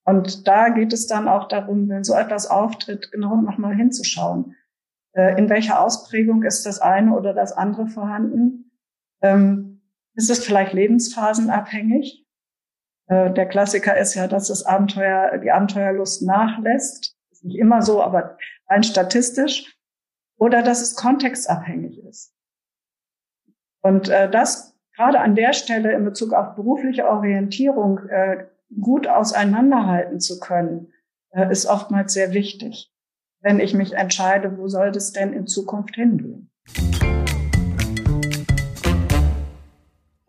Und 0.06 0.48
da 0.48 0.70
geht 0.70 0.94
es 0.94 1.08
dann 1.08 1.28
auch 1.28 1.48
darum, 1.48 1.90
wenn 1.90 2.04
so 2.04 2.14
etwas 2.14 2.48
auftritt, 2.48 3.12
genau 3.12 3.36
nochmal 3.36 3.76
hinzuschauen. 3.76 4.56
Äh, 5.14 5.38
in 5.38 5.50
welcher 5.50 5.82
Ausprägung 5.82 6.44
ist 6.44 6.66
das 6.66 6.80
eine 6.80 7.14
oder 7.14 7.34
das 7.34 7.52
andere 7.52 7.88
vorhanden? 7.88 8.72
Ähm, 9.22 9.82
ist 10.14 10.30
es 10.30 10.46
vielleicht 10.46 10.74
lebensphasenabhängig? 10.74 12.25
Äh, 13.08 13.32
der 13.32 13.48
Klassiker 13.48 13.98
ist 13.98 14.16
ja, 14.16 14.28
dass 14.28 14.48
das 14.48 14.66
Abenteuer, 14.66 15.38
die 15.38 15.52
Abenteuerlust 15.52 16.24
nachlässt. 16.24 17.16
Ist 17.32 17.44
nicht 17.44 17.58
immer 17.58 17.82
so, 17.82 18.02
aber 18.02 18.38
rein 18.70 18.84
statistisch. 18.84 19.78
Oder 20.38 20.64
dass 20.64 20.82
es 20.82 20.96
kontextabhängig 20.96 22.04
ist. 22.04 22.34
Und 23.82 24.10
äh, 24.10 24.30
das 24.30 24.76
gerade 24.96 25.20
an 25.20 25.36
der 25.36 25.54
Stelle 25.54 25.94
in 25.94 26.06
Bezug 26.06 26.34
auf 26.34 26.56
berufliche 26.56 27.06
Orientierung 27.06 28.00
gut 28.82 29.08
auseinanderhalten 29.08 30.20
zu 30.20 30.40
können, 30.40 30.92
äh, 31.32 31.52
ist 31.52 31.66
oftmals 31.66 32.14
sehr 32.14 32.34
wichtig, 32.34 32.92
wenn 33.42 33.60
ich 33.60 33.74
mich 33.74 33.94
entscheide, 33.94 34.58
wo 34.58 34.68
soll 34.68 34.92
das 34.92 35.12
denn 35.12 35.34
in 35.34 35.48
Zukunft 35.48 35.96
hingehen. 35.96 36.50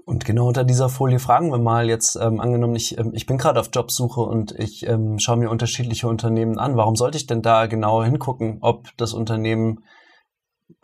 Genau 0.09 0.47
unter 0.47 0.63
dieser 0.63 0.89
Folie 0.89 1.19
fragen 1.19 1.51
wir 1.51 1.59
mal 1.59 1.89
jetzt, 1.89 2.15
ähm, 2.15 2.41
angenommen, 2.41 2.77
ich, 2.77 2.97
ähm, 2.97 3.11
ich 3.13 3.27
bin 3.27 3.39
gerade 3.39 3.59
auf 3.59 3.71
Jobsuche 3.73 4.21
und 4.21 4.53
ich 4.53 4.87
ähm, 4.87 5.19
schaue 5.19 5.37
mir 5.37 5.51
unterschiedliche 5.51 6.07
Unternehmen 6.07 6.61
an. 6.61 6.77
Warum 6.77 6.95
sollte 6.95 7.19
ich 7.19 7.27
denn 7.27 7.43
da 7.43 7.67
genauer 7.67 8.05
hingucken, 8.05 8.59
ob 8.61 8.97
das 8.99 9.13
Unternehmen, 9.13 9.85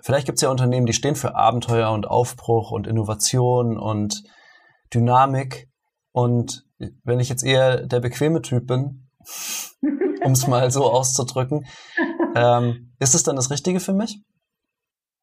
vielleicht 0.01 0.27
gibt 0.27 0.39
es 0.39 0.43
ja 0.43 0.51
Unternehmen, 0.51 0.87
die 0.87 0.93
stehen 0.93 1.15
für 1.15 1.37
Abenteuer 1.37 1.93
und 1.93 2.09
Aufbruch 2.09 2.73
und 2.73 2.89
Innovation 2.89 3.79
und 3.79 4.25
Dynamik. 4.93 5.69
Und 6.11 6.65
wenn 7.05 7.21
ich 7.21 7.29
jetzt 7.29 7.45
eher 7.45 7.87
der 7.87 8.01
bequeme 8.01 8.43
Typ 8.43 8.67
bin, 8.67 9.09
um 10.25 10.33
es 10.33 10.49
mal 10.49 10.69
so 10.73 10.91
auszudrücken, 10.91 11.65
ähm, 12.35 12.93
ist 12.99 13.15
es 13.15 13.23
dann 13.23 13.37
das 13.37 13.51
Richtige 13.51 13.79
für 13.79 13.93
mich? 13.93 14.21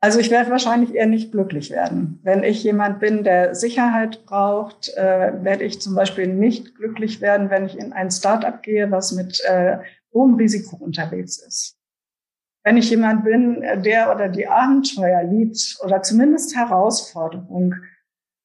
Also 0.01 0.19
ich 0.19 0.31
werde 0.31 0.49
wahrscheinlich 0.49 0.95
eher 0.95 1.07
nicht 1.07 1.31
glücklich 1.31 1.71
werden. 1.71 2.19
Wenn 2.23 2.43
ich 2.43 2.63
jemand 2.63 2.99
bin, 2.99 3.23
der 3.25 3.53
Sicherheit 3.53 4.25
braucht, 4.25 4.93
äh, 4.95 5.43
werde 5.43 5.65
ich 5.65 5.81
zum 5.81 5.93
Beispiel 5.93 6.27
nicht 6.27 6.75
glücklich 6.75 7.19
werden, 7.19 7.49
wenn 7.49 7.65
ich 7.65 7.77
in 7.77 7.91
ein 7.91 8.09
Startup 8.09 8.61
gehe, 8.61 8.91
was 8.91 9.11
mit 9.11 9.41
äh, 9.45 9.79
hohem 10.13 10.35
Risiko 10.35 10.77
unterwegs 10.77 11.37
ist. 11.45 11.77
Wenn 12.63 12.77
ich 12.77 12.89
jemand 12.89 13.25
bin, 13.25 13.61
der 13.83 14.13
oder 14.13 14.29
die 14.29 14.47
Abenteuer 14.47 15.23
liebt 15.23 15.77
oder 15.83 16.01
zumindest 16.01 16.55
Herausforderung, 16.55 17.75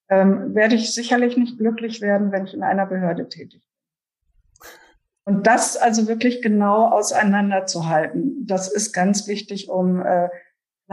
ähm, 0.09 0.55
werde 0.55 0.75
ich 0.75 0.93
sicherlich 0.93 1.37
nicht 1.37 1.59
glücklich 1.59 2.01
werden, 2.01 2.33
wenn 2.33 2.47
ich 2.47 2.55
in 2.55 2.62
einer 2.62 2.87
Behörde 2.87 3.29
tätig 3.29 3.61
bin. 3.61 3.75
Und 5.27 5.47
das 5.47 5.77
also 5.77 6.07
wirklich 6.07 6.43
genau 6.43 6.88
auseinanderzuhalten, 6.88 8.47
das 8.47 8.71
ist 8.71 8.93
ganz 8.93 9.27
wichtig, 9.27 9.69
um 9.69 10.03
äh, 10.05 10.29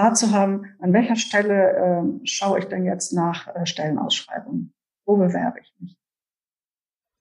klar 0.01 0.13
zu 0.15 0.31
haben, 0.31 0.65
an 0.79 0.93
welcher 0.93 1.15
Stelle 1.15 1.73
äh, 1.73 2.25
schaue 2.25 2.59
ich 2.59 2.65
denn 2.65 2.85
jetzt 2.85 3.13
nach 3.13 3.47
äh, 3.47 3.65
Stellenausschreibungen? 3.65 4.73
Wo 5.05 5.15
bewerbe 5.15 5.59
ich 5.61 5.73
mich? 5.79 5.95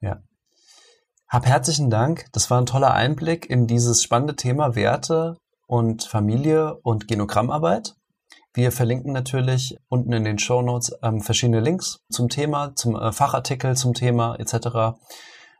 Ja. 0.00 0.22
Hab 1.28 1.46
herzlichen 1.46 1.90
Dank. 1.90 2.26
Das 2.32 2.50
war 2.50 2.58
ein 2.58 2.66
toller 2.66 2.94
Einblick 2.94 3.48
in 3.50 3.66
dieses 3.66 4.02
spannende 4.02 4.34
Thema 4.34 4.74
Werte 4.76 5.36
und 5.66 6.04
Familie 6.04 6.76
und 6.82 7.06
Genogrammarbeit. 7.06 7.96
Wir 8.54 8.72
verlinken 8.72 9.12
natürlich 9.12 9.76
unten 9.88 10.12
in 10.12 10.24
den 10.24 10.38
Show 10.38 10.62
Notes 10.62 10.96
ähm, 11.02 11.20
verschiedene 11.20 11.60
Links 11.60 12.00
zum 12.10 12.30
Thema, 12.30 12.74
zum 12.74 12.96
äh, 12.96 13.12
Fachartikel 13.12 13.76
zum 13.76 13.92
Thema 13.92 14.36
etc 14.36 14.96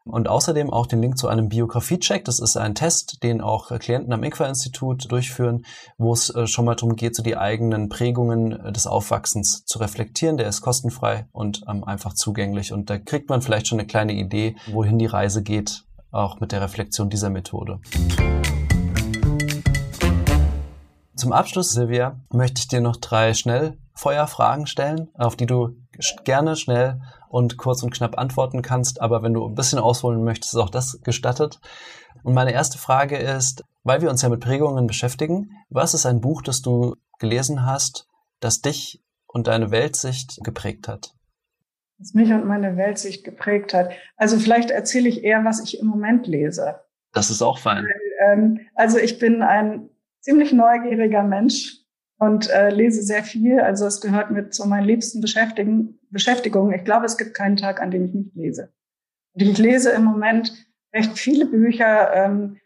und 0.05 0.29
außerdem 0.29 0.71
auch 0.71 0.87
den 0.87 1.03
Link 1.03 1.19
zu 1.19 1.29
einem 1.29 1.49
Biografie-Check. 1.49 2.25
Das 2.25 2.41
ist 2.41 2.57
ein 2.57 2.75
Test, 2.75 3.23
den 3.23 3.41
auch 3.41 3.69
Klienten 3.79 4.13
am 4.13 4.23
INQUA-Institut 4.23 5.11
durchführen, 5.11 5.65
wo 5.99 6.13
es 6.13 6.35
äh, 6.35 6.47
schon 6.47 6.65
mal 6.65 6.75
darum 6.75 6.97
geht, 6.97 7.15
so 7.15 7.23
die 7.23 7.37
eigenen 7.37 7.89
Prägungen 7.89 8.53
äh, 8.53 8.73
des 8.73 8.87
Aufwachsens 8.87 9.65
zu 9.65 9.79
reflektieren. 9.79 10.37
Der 10.37 10.49
ist 10.49 10.63
kostenfrei 10.63 11.27
und 11.33 11.63
ähm, 11.69 11.85
einfach 11.85 12.15
zugänglich. 12.15 12.73
Und 12.73 12.91
da 12.91 12.99
kriegt 12.99 13.29
man 13.29 13.43
vielleicht 13.43 13.69
schon 13.69 13.79
eine 13.79 13.87
kleine 13.87 14.13
Idee, 14.13 14.57
wohin 14.71 14.99
die 14.99 15.07
Reise 15.07 15.43
geht, 15.43 15.85
auch 16.11 16.41
mit 16.41 16.53
der 16.53 16.63
Reflexion 16.63 17.11
dieser 17.11 17.31
Methode. 17.31 17.81
Zum 21.15 21.33
Abschluss, 21.33 21.73
Silvia, 21.73 22.19
möchte 22.33 22.61
ich 22.61 22.69
dir 22.69 22.81
noch 22.81 22.97
drei 22.97 23.35
Schnellfeuerfragen 23.35 24.67
stellen, 24.67 25.09
auf 25.19 25.37
die 25.37 25.45
du 25.45 25.77
gerne 26.25 26.57
schnell 26.57 27.01
und 27.29 27.57
kurz 27.57 27.83
und 27.83 27.93
knapp 27.93 28.19
antworten 28.19 28.63
kannst. 28.63 29.01
Aber 29.01 29.23
wenn 29.23 29.35
du 29.35 29.47
ein 29.47 29.55
bisschen 29.55 29.79
ausholen 29.79 30.25
möchtest, 30.25 30.55
ist 30.55 30.61
auch 30.61 30.71
das 30.71 31.01
gestattet. 31.03 31.61
Und 32.23 32.35
meine 32.35 32.53
erste 32.53 32.79
Frage 32.79 33.17
ist, 33.17 33.65
weil 33.83 34.03
wir 34.03 34.11
uns 34.11 34.23
ja 34.23 34.29
mit 34.29 34.41
Prägungen 34.41 34.87
beschäftigen, 34.87 35.51
was 35.69 35.95
ist 35.95 36.07
ein 36.07 36.21
Buch, 36.21 36.43
das 36.43 36.63
du 36.63 36.97
gelesen 37.19 37.65
hast, 37.65 38.09
das 38.41 38.61
dich 38.61 39.03
und 39.27 39.47
deine 39.47 39.71
Weltsicht 39.71 40.39
geprägt 40.43 40.89
hat? 40.89 41.15
Was 41.99 42.15
mich 42.15 42.33
und 42.33 42.47
meine 42.47 42.77
Weltsicht 42.77 43.25
geprägt 43.25 43.75
hat. 43.75 43.93
Also 44.17 44.39
vielleicht 44.39 44.71
erzähle 44.71 45.09
ich 45.09 45.23
eher, 45.23 45.45
was 45.45 45.63
ich 45.63 45.79
im 45.81 45.87
Moment 45.87 46.27
lese. 46.27 46.81
Das 47.13 47.31
ist 47.31 47.43
auch 47.43 47.59
fein. 47.59 47.87
Ähm, 48.27 48.61
also 48.75 48.99
ich 48.99 49.19
bin 49.19 49.43
ein 49.43 49.91
ziemlich 50.21 50.53
neugieriger 50.53 51.23
Mensch 51.23 51.80
und 52.21 52.51
äh, 52.51 52.69
lese 52.69 53.03
sehr 53.03 53.25
viel. 53.25 53.61
Also 53.61 53.87
es 53.87 54.01
gehört 54.01 54.31
mit 54.31 54.53
zu 54.53 54.69
meinen 54.69 54.85
liebsten 54.85 55.23
Beschäftigen, 55.23 55.99
Beschäftigungen. 56.11 56.75
Ich 56.75 56.85
glaube, 56.85 57.07
es 57.07 57.17
gibt 57.17 57.35
keinen 57.35 57.57
Tag, 57.57 57.81
an 57.81 57.91
dem 57.91 58.05
ich 58.05 58.15
nicht 58.15 58.37
lese. 58.37 58.73
Und 59.33 59.43
ich 59.43 59.57
lese 59.57 59.91
im 59.91 60.05
Moment 60.05 60.53
recht 60.95 61.19
viele 61.19 61.47
Bücher, 61.47 62.13
ähm, 62.13 62.59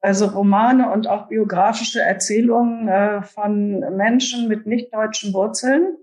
also 0.00 0.26
Romane 0.26 0.90
und 0.90 1.08
auch 1.08 1.28
biografische 1.28 2.00
Erzählungen 2.00 2.88
äh, 2.88 3.22
von 3.22 3.80
Menschen 3.96 4.48
mit 4.48 4.66
nicht 4.66 4.94
deutschen 4.94 5.34
Wurzeln, 5.34 5.96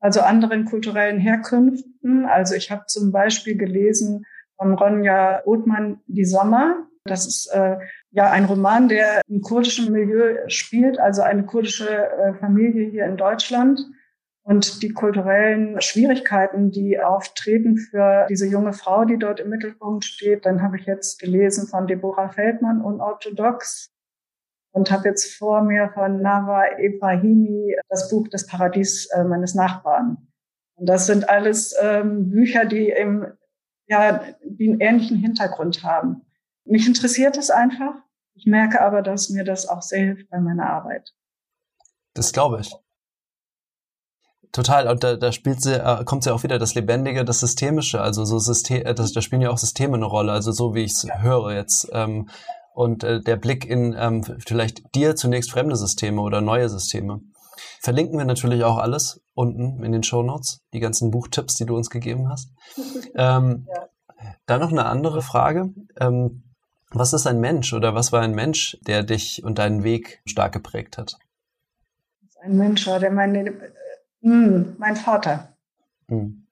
also 0.00 0.20
anderen 0.20 0.64
kulturellen 0.64 1.18
Herkünften. 1.18 2.24
Also 2.24 2.54
ich 2.54 2.70
habe 2.70 2.86
zum 2.86 3.12
Beispiel 3.12 3.58
gelesen 3.58 4.24
von 4.56 4.72
Ronja 4.72 5.42
Othmann 5.44 6.00
Die 6.06 6.24
Sommer. 6.24 6.86
Das 7.04 7.26
ist 7.26 7.46
äh, 7.46 7.76
ja 8.10 8.30
ein 8.30 8.44
Roman, 8.44 8.88
der 8.88 9.22
im 9.26 9.40
kurdischen 9.40 9.92
Milieu 9.92 10.36
spielt, 10.48 10.98
also 10.98 11.22
eine 11.22 11.44
kurdische 11.44 11.88
äh, 11.88 12.34
Familie 12.34 12.90
hier 12.90 13.06
in 13.06 13.16
Deutschland 13.16 13.80
und 14.42 14.82
die 14.82 14.92
kulturellen 14.92 15.80
Schwierigkeiten, 15.80 16.70
die 16.70 17.00
auftreten 17.00 17.76
für 17.76 18.26
diese 18.28 18.46
junge 18.46 18.72
Frau, 18.72 19.04
die 19.04 19.18
dort 19.18 19.40
im 19.40 19.48
Mittelpunkt 19.48 20.04
steht. 20.04 20.44
Dann 20.44 20.62
habe 20.62 20.76
ich 20.76 20.86
jetzt 20.86 21.20
gelesen 21.20 21.68
von 21.68 21.86
Deborah 21.86 22.30
Feldmann, 22.30 22.82
Unorthodox, 22.82 23.90
und 24.72 24.90
habe 24.90 25.08
jetzt 25.08 25.34
vor 25.34 25.62
mir 25.62 25.90
von 25.94 26.22
Nava 26.22 26.78
Ibrahimi 26.78 27.76
das 27.88 28.08
Buch 28.10 28.28
Das 28.28 28.46
Paradies 28.46 29.06
äh, 29.14 29.24
meines 29.24 29.54
Nachbarn. 29.54 30.28
Und 30.76 30.86
das 30.86 31.06
sind 31.06 31.28
alles 31.28 31.74
ähm, 31.80 32.30
Bücher, 32.30 32.64
die 32.64 32.88
im, 32.88 33.26
ja, 33.86 34.24
die 34.42 34.70
einen 34.70 34.80
ähnlichen 34.80 35.18
Hintergrund 35.18 35.82
haben. 35.82 36.22
Mich 36.70 36.86
interessiert 36.86 37.36
es 37.36 37.50
einfach. 37.50 37.94
Ich 38.34 38.46
merke 38.46 38.80
aber, 38.80 39.02
dass 39.02 39.28
mir 39.28 39.42
das 39.42 39.68
auch 39.68 39.82
sehr 39.82 40.04
hilft 40.04 40.30
bei 40.30 40.38
meiner 40.38 40.70
Arbeit. 40.70 41.12
Das 42.14 42.32
glaube 42.32 42.60
ich. 42.60 42.72
Total. 44.52 44.88
Und 44.88 45.02
da, 45.02 45.16
da 45.16 45.32
spielt 45.32 45.60
sie, 45.60 45.74
äh, 45.74 46.04
kommt 46.04 46.24
ja 46.26 46.32
auch 46.32 46.44
wieder 46.44 46.60
das 46.60 46.76
Lebendige, 46.76 47.24
das 47.24 47.40
Systemische. 47.40 48.00
Also 48.00 48.24
so 48.24 48.38
System, 48.38 48.86
äh, 48.86 48.94
das, 48.94 49.12
da 49.12 49.20
spielen 49.20 49.42
ja 49.42 49.50
auch 49.50 49.58
Systeme 49.58 49.96
eine 49.96 50.06
Rolle. 50.06 50.30
Also 50.30 50.52
so 50.52 50.74
wie 50.74 50.84
ich 50.84 50.92
es 50.92 51.08
höre 51.18 51.52
jetzt. 51.52 51.88
Ähm, 51.92 52.28
und 52.72 53.02
äh, 53.02 53.20
der 53.20 53.36
Blick 53.36 53.66
in 53.66 53.96
ähm, 53.98 54.22
vielleicht 54.22 54.94
dir 54.94 55.16
zunächst 55.16 55.50
fremde 55.50 55.74
Systeme 55.74 56.20
oder 56.20 56.40
neue 56.40 56.68
Systeme. 56.68 57.20
Verlinken 57.80 58.16
wir 58.16 58.24
natürlich 58.24 58.62
auch 58.62 58.78
alles 58.78 59.20
unten 59.34 59.82
in 59.82 59.90
den 59.90 60.04
Show 60.04 60.22
Notes, 60.22 60.60
die 60.72 60.80
ganzen 60.80 61.10
Buchtipps, 61.10 61.56
die 61.56 61.66
du 61.66 61.76
uns 61.76 61.90
gegeben 61.90 62.28
hast. 62.28 62.52
ähm, 63.16 63.66
ja. 63.68 64.36
Dann 64.46 64.60
noch 64.60 64.70
eine 64.70 64.86
andere 64.86 65.22
Frage. 65.22 65.74
Ähm, 65.98 66.44
was 66.90 67.12
ist 67.12 67.26
ein 67.26 67.40
Mensch 67.40 67.72
oder 67.72 67.94
was 67.94 68.12
war 68.12 68.22
ein 68.22 68.34
Mensch, 68.34 68.78
der 68.86 69.02
dich 69.02 69.42
und 69.44 69.58
deinen 69.58 69.84
Weg 69.84 70.20
stark 70.26 70.52
geprägt 70.52 70.98
hat? 70.98 71.18
Ein 72.42 72.56
Mensch 72.56 72.86
war 72.86 72.98
der 72.98 73.10
meine, 73.10 73.48
äh, 73.48 73.70
hm, 74.22 74.76
mein 74.78 74.96
Vater. 74.96 75.56
Hm. 76.08 76.46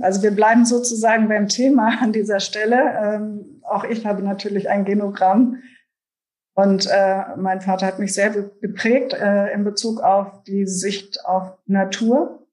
Also 0.00 0.22
wir 0.22 0.30
bleiben 0.30 0.64
sozusagen 0.64 1.28
beim 1.28 1.48
Thema 1.48 2.00
an 2.00 2.12
dieser 2.12 2.40
Stelle. 2.40 2.76
Ähm, 3.02 3.60
auch 3.62 3.84
ich 3.84 4.06
habe 4.06 4.22
natürlich 4.22 4.68
ein 4.68 4.84
Genogramm. 4.84 5.62
Und 6.54 6.86
äh, 6.86 7.36
mein 7.36 7.60
Vater 7.60 7.86
hat 7.86 7.98
mich 7.98 8.14
sehr 8.14 8.30
geprägt 8.30 9.12
äh, 9.12 9.52
in 9.52 9.64
Bezug 9.64 10.00
auf 10.00 10.44
die 10.44 10.66
Sicht 10.66 11.24
auf 11.24 11.58
Natur. 11.66 12.43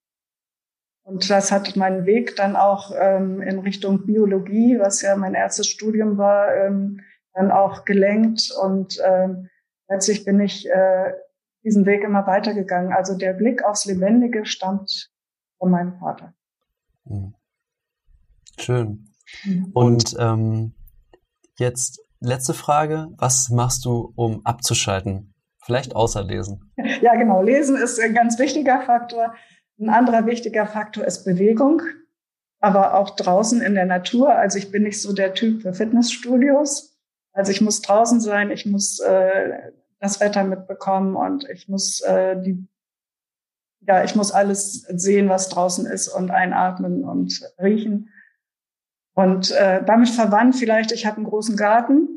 Und 1.04 1.30
das 1.30 1.52
hat 1.52 1.76
meinen 1.76 2.06
Weg 2.06 2.36
dann 2.36 2.56
auch 2.56 2.92
ähm, 2.98 3.42
in 3.42 3.60
Richtung 3.60 4.06
Biologie, 4.06 4.78
was 4.80 5.02
ja 5.02 5.16
mein 5.16 5.34
erstes 5.34 5.68
Studium 5.68 6.18
war, 6.18 6.56
ähm, 6.56 7.02
dann 7.34 7.52
auch 7.52 7.86
gelenkt. 7.86 8.52
Und 8.62 9.00
ähm, 9.04 9.50
letztlich 9.90 10.26
bin 10.26 10.40
ich 10.40 10.70
äh, 10.70 11.14
diesen 11.64 11.86
Weg 11.86 12.04
immer 12.04 12.28
weitergegangen. 12.28 12.94
Also 12.94 13.18
der 13.18 13.34
Blick 13.34 13.64
aufs 13.64 13.86
Lebendige 13.86 14.46
stammt 14.46 15.12
von 15.58 15.72
meinem 15.72 15.98
Vater. 16.00 16.34
Hm. 17.08 17.34
Schön. 18.60 19.10
Mhm. 19.44 19.72
Und 19.74 20.16
ähm, 20.20 20.74
jetzt 21.58 22.02
letzte 22.20 22.54
Frage. 22.54 23.08
Was 23.18 23.50
machst 23.50 23.86
du, 23.86 24.14
um 24.16 24.46
abzuschalten? 24.46 25.34
Vielleicht 25.64 25.96
außer 25.96 26.24
Lesen. 26.24 26.72
Ja, 27.02 27.16
genau. 27.16 27.42
Lesen 27.42 27.76
ist 27.76 28.00
ein 28.00 28.14
ganz 28.14 28.40
wichtiger 28.40 28.82
Faktor. 28.82 29.34
Ein 29.82 29.90
anderer 29.90 30.28
wichtiger 30.28 30.68
Faktor 30.68 31.06
ist 31.06 31.26
Bewegung, 31.26 31.82
aber 32.60 32.94
auch 32.94 33.16
draußen 33.16 33.62
in 33.62 33.74
der 33.74 33.88
Natur. 33.88 34.36
Also 34.36 34.60
ich 34.60 34.72
bin 34.72 34.84
nicht 34.84 35.02
so 35.02 35.12
der 35.12 35.34
Typ 35.34 35.64
für 35.64 35.74
Fitnessstudios. 35.74 37.00
Also 37.34 37.52
ich 37.52 37.62
muss 37.62 37.82
draußen 37.82 38.22
sein, 38.22 38.52
ich 38.52 38.66
muss 38.66 39.00
äh, 39.00 39.72
das 40.00 40.20
Wetter 40.20 40.44
mitbekommen 40.44 41.16
und 41.16 41.50
ich 41.50 41.68
muss 41.68 42.02
äh, 42.02 42.40
die 42.42 42.68
ja, 43.88 44.04
ich 44.04 44.16
muss 44.16 44.32
alles 44.32 44.82
sehen, 44.82 45.28
was 45.30 45.50
draußen 45.50 45.88
ist 45.88 46.08
und 46.08 46.30
einatmen 46.30 47.04
und 47.04 47.42
riechen. 47.60 48.10
Und 49.14 49.52
äh, 49.52 49.84
damit 49.84 50.10
verwandt 50.10 50.56
vielleicht, 50.56 50.92
ich 50.92 51.06
habe 51.06 51.18
einen 51.18 51.26
großen 51.26 51.58
Garten 51.58 52.08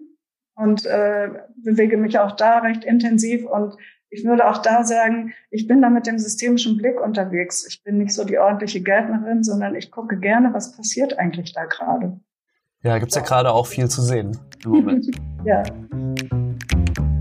und 0.54 0.84
äh, 0.86 1.30
bewege 1.56 1.96
mich 1.96 2.18
auch 2.18 2.32
da 2.32 2.58
recht 2.58 2.84
intensiv 2.84 3.46
und 3.46 3.76
ich 4.14 4.24
würde 4.24 4.48
auch 4.48 4.58
da 4.58 4.84
sagen, 4.84 5.34
ich 5.50 5.66
bin 5.66 5.82
da 5.82 5.90
mit 5.90 6.06
dem 6.06 6.18
systemischen 6.18 6.76
Blick 6.76 7.00
unterwegs. 7.00 7.66
Ich 7.68 7.82
bin 7.82 7.98
nicht 7.98 8.14
so 8.14 8.24
die 8.24 8.38
ordentliche 8.38 8.80
Gärtnerin, 8.80 9.42
sondern 9.42 9.74
ich 9.74 9.90
gucke 9.90 10.18
gerne, 10.18 10.54
was 10.54 10.76
passiert 10.76 11.18
eigentlich 11.18 11.52
da 11.52 11.64
gerade. 11.64 12.20
Ja, 12.82 12.98
gibt's 12.98 13.16
ja 13.16 13.22
gerade 13.22 13.50
auch 13.50 13.66
viel 13.66 13.88
zu 13.88 14.02
sehen 14.02 14.38
im 14.64 14.70
Moment. 14.70 15.06
ja. 15.44 15.64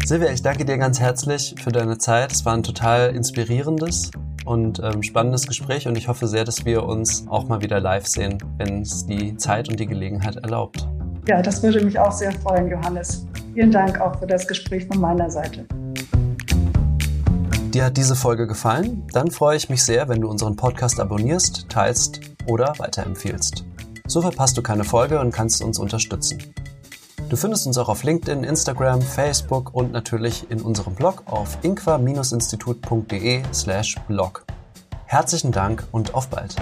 Silvia, 0.06 0.32
ich 0.32 0.44
danke 0.44 0.66
dir 0.66 0.78
ganz 0.78 1.00
herzlich 1.00 1.56
für 1.64 1.72
deine 1.72 1.98
Zeit. 1.98 2.32
Es 2.32 2.46
war 2.46 2.54
ein 2.54 2.64
total 2.64 3.16
inspirierendes 3.16 4.12
und 4.46 4.80
ähm, 4.84 5.02
spannendes 5.02 5.48
Gespräch 5.48 5.88
und 5.88 5.98
ich 5.98 6.08
hoffe 6.08 6.28
sehr, 6.28 6.44
dass 6.44 6.64
wir 6.66 6.84
uns 6.84 7.26
auch 7.28 7.48
mal 7.48 7.62
wieder 7.62 7.80
live 7.80 8.06
sehen, 8.06 8.38
wenn 8.58 8.82
es 8.82 9.08
die 9.08 9.36
Zeit 9.38 9.68
und 9.70 9.80
die 9.80 9.88
Gelegenheit 9.88 10.36
erlaubt. 10.36 10.88
Ja, 11.28 11.42
das 11.42 11.64
würde 11.64 11.84
mich 11.84 11.98
auch 11.98 12.12
sehr 12.12 12.34
freuen, 12.34 12.70
Johannes. 12.70 13.26
Vielen 13.56 13.72
Dank 13.72 14.00
auch 14.00 14.20
für 14.20 14.28
das 14.28 14.48
Gespräch 14.48 14.86
von 14.86 15.00
meiner 15.00 15.30
Seite. 15.30 15.66
Dir 17.74 17.86
hat 17.86 17.98
diese 17.98 18.16
Folge 18.16 18.46
gefallen? 18.46 19.08
Dann 19.14 19.32
freue 19.32 19.58
ich 19.58 19.68
mich 19.68 19.82
sehr, 19.82 20.08
wenn 20.08 20.22
du 20.22 20.30
unseren 20.30 20.56
Podcast 20.56 21.00
abonnierst, 21.00 21.70
teilst 21.70 22.20
oder 22.46 22.76
weiterempfiehlst. 22.78 23.66
So 24.06 24.22
verpasst 24.22 24.56
du 24.56 24.62
keine 24.62 24.84
Folge 24.84 25.20
und 25.20 25.32
kannst 25.32 25.64
uns 25.64 25.80
unterstützen. 25.80 26.54
Du 27.30 27.36
findest 27.36 27.66
uns 27.66 27.80
auch 27.80 27.90
auf 27.90 28.04
LinkedIn, 28.04 28.44
Instagram, 28.44 29.02
Facebook 29.02 29.74
und 29.74 29.92
natürlich 29.92 30.52
in 30.52 30.62
unserem 30.62 30.94
Blog 30.94 31.24
auf 31.26 31.58
inqua-institut.de 31.64 33.42
slash 33.52 33.96
blog. 34.08 34.46
Herzlichen 35.06 35.52
Dank 35.52 35.88
und 35.92 36.14
auf 36.14 36.28
bald. 36.28 36.56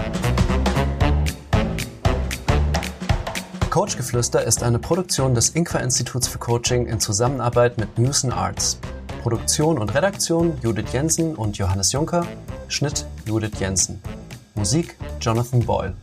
Coachgeflüster 3.68 4.44
ist 4.44 4.62
eine 4.62 4.78
Produktion 4.78 5.34
des 5.34 5.50
Inqua-Instituts 5.50 6.28
für 6.28 6.38
Coaching 6.38 6.86
in 6.86 7.00
Zusammenarbeit 7.00 7.76
mit 7.76 7.98
News 7.98 8.24
Arts. 8.24 8.78
Produktion 9.22 9.78
und 9.78 9.94
Redaktion 9.94 10.58
Judith 10.64 10.92
Jensen 10.92 11.36
und 11.36 11.56
Johannes 11.56 11.92
Juncker. 11.92 12.26
Schnitt 12.66 13.06
Judith 13.24 13.52
Jensen. 13.60 14.02
Musik 14.56 14.96
Jonathan 15.20 15.60
Boyle. 15.64 15.94